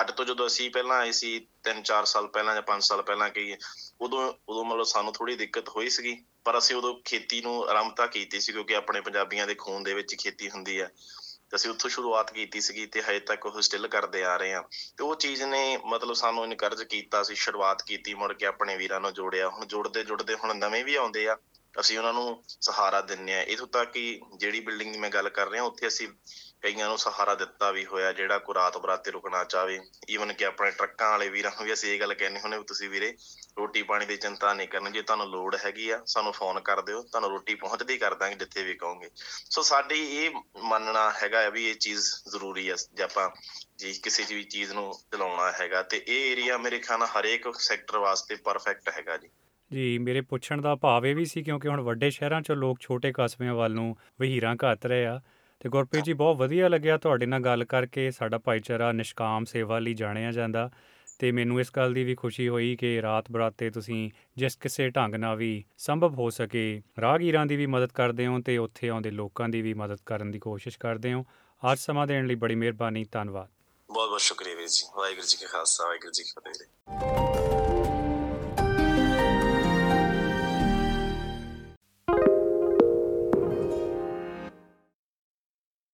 ਅੱਡ 0.00 0.10
ਤੋਂ 0.10 0.24
ਜਦੋਂ 0.24 0.46
ਅਸੀਂ 0.46 0.70
ਪਹਿਲਾਂ 0.70 0.96
ਆਏ 0.96 1.12
ਸੀ 1.12 1.38
3-4 1.64 2.04
ਸਾਲ 2.04 2.26
ਪਹਿਲਾਂ 2.28 2.54
ਜਾਂ 2.54 2.62
5 2.62 2.80
ਸਾਲ 2.80 3.02
ਪਹਿਲਾਂ 3.02 3.30
ਕਹੀਏ 3.30 3.56
ਉਦੋਂ 4.00 4.32
ਉਦੋਂ 4.48 4.64
ਮਤਲਬ 4.64 4.84
ਸਾਨੂੰ 4.86 5.12
ਥੋੜੀ 5.12 5.36
ਦਿੱਕਤ 5.36 5.68
ਹੋਈ 5.68 5.88
ਸੀਗੀ, 5.90 6.16
ਪਰ 6.44 6.58
ਅਸੀਂ 6.58 6.76
ਉਦੋਂ 6.76 6.94
ਖੇਤੀ 7.04 7.40
ਨੂੰ 7.40 7.54
ਆਰੰਭਤਾ 7.68 8.06
ਕੀਤੀ 8.06 8.40
ਸੀ, 8.40 8.52
ਕਿਉਂਕਿ 8.52 8.76
ਆਪਣੇ 8.76 9.00
ਪੰਜਾਬੀਆਂ 9.00 9.46
ਦੇ 9.46 9.54
ਖੂਨ 9.54 9.82
ਦੇ 9.82 9.94
ਵਿੱਚ 9.94 10.14
ਖੇਤੀ 10.14 10.50
ਹੁੰਦੀ 10.50 10.80
ਹੈ 10.80 10.90
ਤੇ 11.50 11.56
ਅਸੀਂ 11.56 11.70
ਉੱਥੋਂ 11.70 11.90
ਸ਼ੁਰੂਆਤ 11.90 12.32
ਕੀਤੀ 12.32 12.60
ਸੀਗੀ 12.60 12.86
ਤੇ 12.86 13.02
ਹਜੇ 13.02 13.20
ਤੱਕ 13.20 13.46
ਉਹ 13.46 13.60
ਸਟਿਲ 13.62 13.88
ਕਰਦੇ 13.88 14.22
ਆ 14.24 14.36
ਰਹੇ 14.36 14.52
ਆ 14.54 14.62
ਤੇ 14.98 15.04
ਉਹ 15.04 15.14
ਚੀਜ਼ 15.16 15.42
ਨੇ 15.42 15.78
ਮਤਲਬ 15.86 16.14
ਸਾਨੂੰ 16.14 16.44
ਇਨਕਰਜ 16.44 16.82
ਕੀਤਾ 16.82 17.22
ਸੀ, 17.22 17.34
ਸ਼ੁਰੂਆਤ 17.34 17.82
ਕੀਤੀ 17.82 18.14
ਮੁੜ 18.14 18.32
ਕੇ 18.32 18.46
ਆਪਣੇ 18.46 18.76
ਵੀਰਾਂ 18.76 19.00
ਨੂੰ 19.00 19.12
ਜੋੜਿਆ। 19.14 19.48
ਹੁਣ 19.48 19.66
ਜੁੜਦੇ 19.66 20.04
ਜੁੜਦੇ 20.04 20.34
ਹੁਣ 20.34 20.54
ਨਵੇਂ 20.56 20.84
ਵੀ 20.84 20.94
ਆਉਂਦੇ 20.94 21.28
ਆ, 21.28 21.36
ਅਸੀਂ 21.80 21.98
ਉਹਨਾਂ 21.98 22.12
ਨੂੰ 22.12 22.42
ਸਹਾਰਾ 22.60 23.00
ਦਿੰਨੇ 23.00 23.34
ਆ 23.34 23.40
ਇਥੋਂ 23.42 23.66
ਤੱਕ 23.66 23.90
ਕਿ 23.92 24.20
ਜਿਹੜੀ 24.36 24.60
ਬਿਲਡਿੰਗ 24.60 24.92
ਦੀ 24.92 24.98
ਮੈਂ 24.98 25.10
ਗੱਲ 25.10 25.28
ਕਰ 25.28 25.48
ਰਿਹਾ, 25.48 25.62
ਉੱਥੇ 25.62 25.86
ਅਸੀਂ 25.86 26.08
ਕਈਆਂ 26.62 26.88
ਨੂੰ 26.88 26.98
ਸਹਾਰਾ 26.98 27.34
ਦਿੱਤਾ 27.34 27.70
ਵੀ 27.70 27.84
ਹੋਇਆ 27.86 28.12
ਜਿਹੜਾ 28.12 28.38
ਕੋਈ 28.38 28.54
ਰਾਤ 28.54 28.78
ਬਰਾਤੇ 28.78 29.10
ਰੁਕਣਾ 29.10 29.44
ਚਾਹਵੇ 29.44 29.78
ਈਵਨ 30.10 30.32
ਕਿ 30.32 30.44
ਆਪਣੇ 30.44 30.70
ਟਰੱਕਾਂ 30.70 31.10
ਵਾਲੇ 31.10 31.28
ਵੀਰਾਂ 31.28 31.50
ਨੂੰ 31.50 31.66
ਵੀ 31.66 31.72
ਅਸੀਂ 31.72 31.94
ਇਹ 31.94 32.00
ਗੱਲ 32.00 32.14
ਕਹਿੰਦੇ 32.14 32.40
ਹੁੰਦੇ 32.40 32.58
ਵੀ 32.58 32.64
ਤੁਸੀਂ 32.64 32.88
ਵੀਰੇ 32.90 33.14
ਰੋਟੀ 33.58 33.82
ਪਾਣੀ 33.82 34.06
ਦੀ 34.06 34.16
ਚਿੰਤਾ 34.16 34.54
ਨਹੀਂ 34.54 34.68
ਕਰਨੀ। 34.68 34.90
ਜੇ 34.90 35.02
ਤੁਹਾਨੂੰ 35.02 35.26
ਲੋੜ 35.26 35.56
ਹੈਗੀ 35.64 35.90
ਆ, 35.90 36.00
ਸਾਨੂੰ 36.06 36.32
ਫੋਨ 36.32 36.60
ਕਰ 36.60 36.82
ਦਿਓ। 36.82 37.02
ਤੁਹਾਨੂੰ 37.02 37.30
ਰੋਟੀ 37.30 37.54
ਪਹੁੰਚਦੀ 37.54 37.98
ਕਰ 37.98 38.14
ਦਾਂਗੇ 38.14 38.36
ਜਿੱਥੇ 38.36 38.62
ਵੀ 38.62 38.74
ਕਹੋਗੇ। 38.74 39.10
ਸੋ 39.50 39.62
ਸਾਡੀ 39.62 40.00
ਇਹ 40.16 40.30
ਮੰਨਣਾ 40.64 41.12
ਹੈਗਾ 41.22 41.40
ਹੈ 41.40 41.50
ਵੀ 41.50 41.68
ਇਹ 41.68 41.74
ਚੀਜ਼ 41.74 42.00
ਜ਼ਰੂਰੀ 42.30 42.70
ਹੈ 42.70 42.74
ਜੇ 42.94 43.02
ਆਪਾਂ 43.02 43.30
ਜੀ 43.78 43.92
ਕਿਸੇ 43.92 44.34
ਵੀ 44.34 44.42
ਚੀਜ਼ 44.42 44.72
ਨੂੰ 44.72 44.92
ਚਲਾਉਣਾ 45.12 45.52
ਹੈਗਾ। 45.60 45.82
ਤੇ 45.82 46.04
ਇਹ 46.08 46.32
ਏਰੀਆ 46.32 46.58
ਮੇਰੇ 46.58 46.78
ਖਿਆਲ 46.78 46.98
ਨਾਲ 46.98 47.08
ਹਰੇਕ 47.08 47.48
ਸੈਕਟਰ 47.58 47.98
ਵਾਸਤੇ 47.98 48.36
ਪਰਫੈਕਟ 48.36 48.88
ਹੈਗਾ 48.88 49.16
ਜੀ। 49.16 49.28
ਜੀ, 49.72 49.98
ਮੇਰੇ 49.98 50.20
ਪੁੱਛਣ 50.20 50.60
ਦਾ 50.60 50.74
ਭਾਵ 50.74 51.06
ਇਹ 51.06 51.14
ਵੀ 51.16 51.24
ਸੀ 51.24 51.42
ਕਿਉਂਕਿ 51.42 51.68
ਹੁਣ 51.68 51.80
ਵੱਡੇ 51.80 52.10
ਸ਼ਹਿਰਾਂ 52.10 52.40
'ਚੋਂ 52.40 52.56
ਲੋਕ 52.56 52.78
ਛੋਟੇ 52.80 53.12
ਕਸਬਿਆਂ 53.14 53.54
ਵੱਲ 53.54 53.72
ਨੂੰ 53.72 53.96
ਵਹੀਰਾਂ 54.20 54.56
ਘੱਤ 54.64 54.86
ਰਹੇ 54.86 55.06
ਆ। 55.06 55.20
ਤੇ 55.60 55.68
ਗੁਰਪ੍ਰੀਤ 55.68 56.04
ਜੀ, 56.04 56.12
ਬਹੁਤ 56.12 56.36
ਵਧੀਆ 56.36 56.68
ਲੱਗਿਆ 56.68 56.96
ਤੁਹਾਡੇ 56.98 57.26
ਨਾਲ 57.26 57.40
ਗੱਲ 57.40 57.64
ਕਰਕੇ, 57.64 58.10
ਸਾਡਾ 58.10 58.38
ਭਾਈਚਾਰਾ, 58.38 58.92
ਨਿਸ਼ਕਾਮ 58.92 59.44
ਸੇਵਾ 59.44 59.78
ਲਈ 59.78 59.94
ਜਾਣਿਆ 59.94 60.30
ਜਾਂਦਾ 60.32 60.70
ਤੇ 61.18 61.30
ਮੈਨੂੰ 61.32 61.60
ਇਸ 61.60 61.70
ਗੱਲ 61.76 61.94
ਦੀ 61.94 62.04
ਵੀ 62.04 62.14
ਖੁਸ਼ੀ 62.14 62.48
ਹੋਈ 62.48 62.76
ਕਿ 62.76 63.00
ਰਾਤ 63.02 63.30
ਬਰਾਤੇ 63.32 63.70
ਤੁਸੀਂ 63.70 64.10
ਜਿਸ 64.36 64.56
ਕਿਸੇ 64.56 64.88
ਢੰਗ 64.90 65.14
ਨਾਲ 65.14 65.36
ਵੀ 65.36 65.64
ਸੰਭਵ 65.78 66.14
ਹੋ 66.14 66.28
ਸਕੇ, 66.30 66.82
ਰਾਹਗੀਰਾਂ 67.00 67.44
ਦੀ 67.46 67.56
ਵੀ 67.56 67.66
ਮਦਦ 67.66 67.92
ਕਰਦੇ 67.92 68.26
ਹੋ 68.26 68.40
ਤੇ 68.40 68.56
ਉੱਥੇ 68.58 68.88
ਆਉਂਦੇ 68.88 69.10
ਲੋਕਾਂ 69.10 69.48
ਦੀ 69.48 69.62
ਵੀ 69.62 69.74
ਮਦਦ 69.74 69.98
ਕਰਨ 70.06 70.30
ਦੀ 70.30 70.38
ਕੋਸ਼ਿਸ਼ 70.38 70.78
ਕਰਦੇ 70.78 71.12
ਹੋ। 71.12 71.24
ਅੱਜ 71.62 71.78
ਸਮਾਂ 71.78 72.06
ਦੇਣ 72.06 72.26
ਲਈ 72.26 72.34
ਬੜੀ 72.34 72.54
ਮਿਹਰਬਾਨੀ, 72.54 73.04
ਧੰਨਵਾਦ। 73.12 73.48
ਬਹੁਤ 73.88 74.08
ਬਹੁਤ 74.08 74.20
ਸ਼ੁਕਰੀਆ 74.20 74.54
ਵੀਰ 74.54 74.68
ਜੀ, 74.68 74.84
ਵਾਹਿਗੁਰੂ 74.96 75.26
ਜੀ 75.26 75.36
ਕਾ 75.36 75.46
ਖਾਲਸਾ, 75.46 75.84
ਵਾਹਿਗੁਰੂ 75.84 76.12
ਜੀ 76.12 76.22
ਕੀ 76.22 76.30
ਫਤਿਹ। 76.30 77.27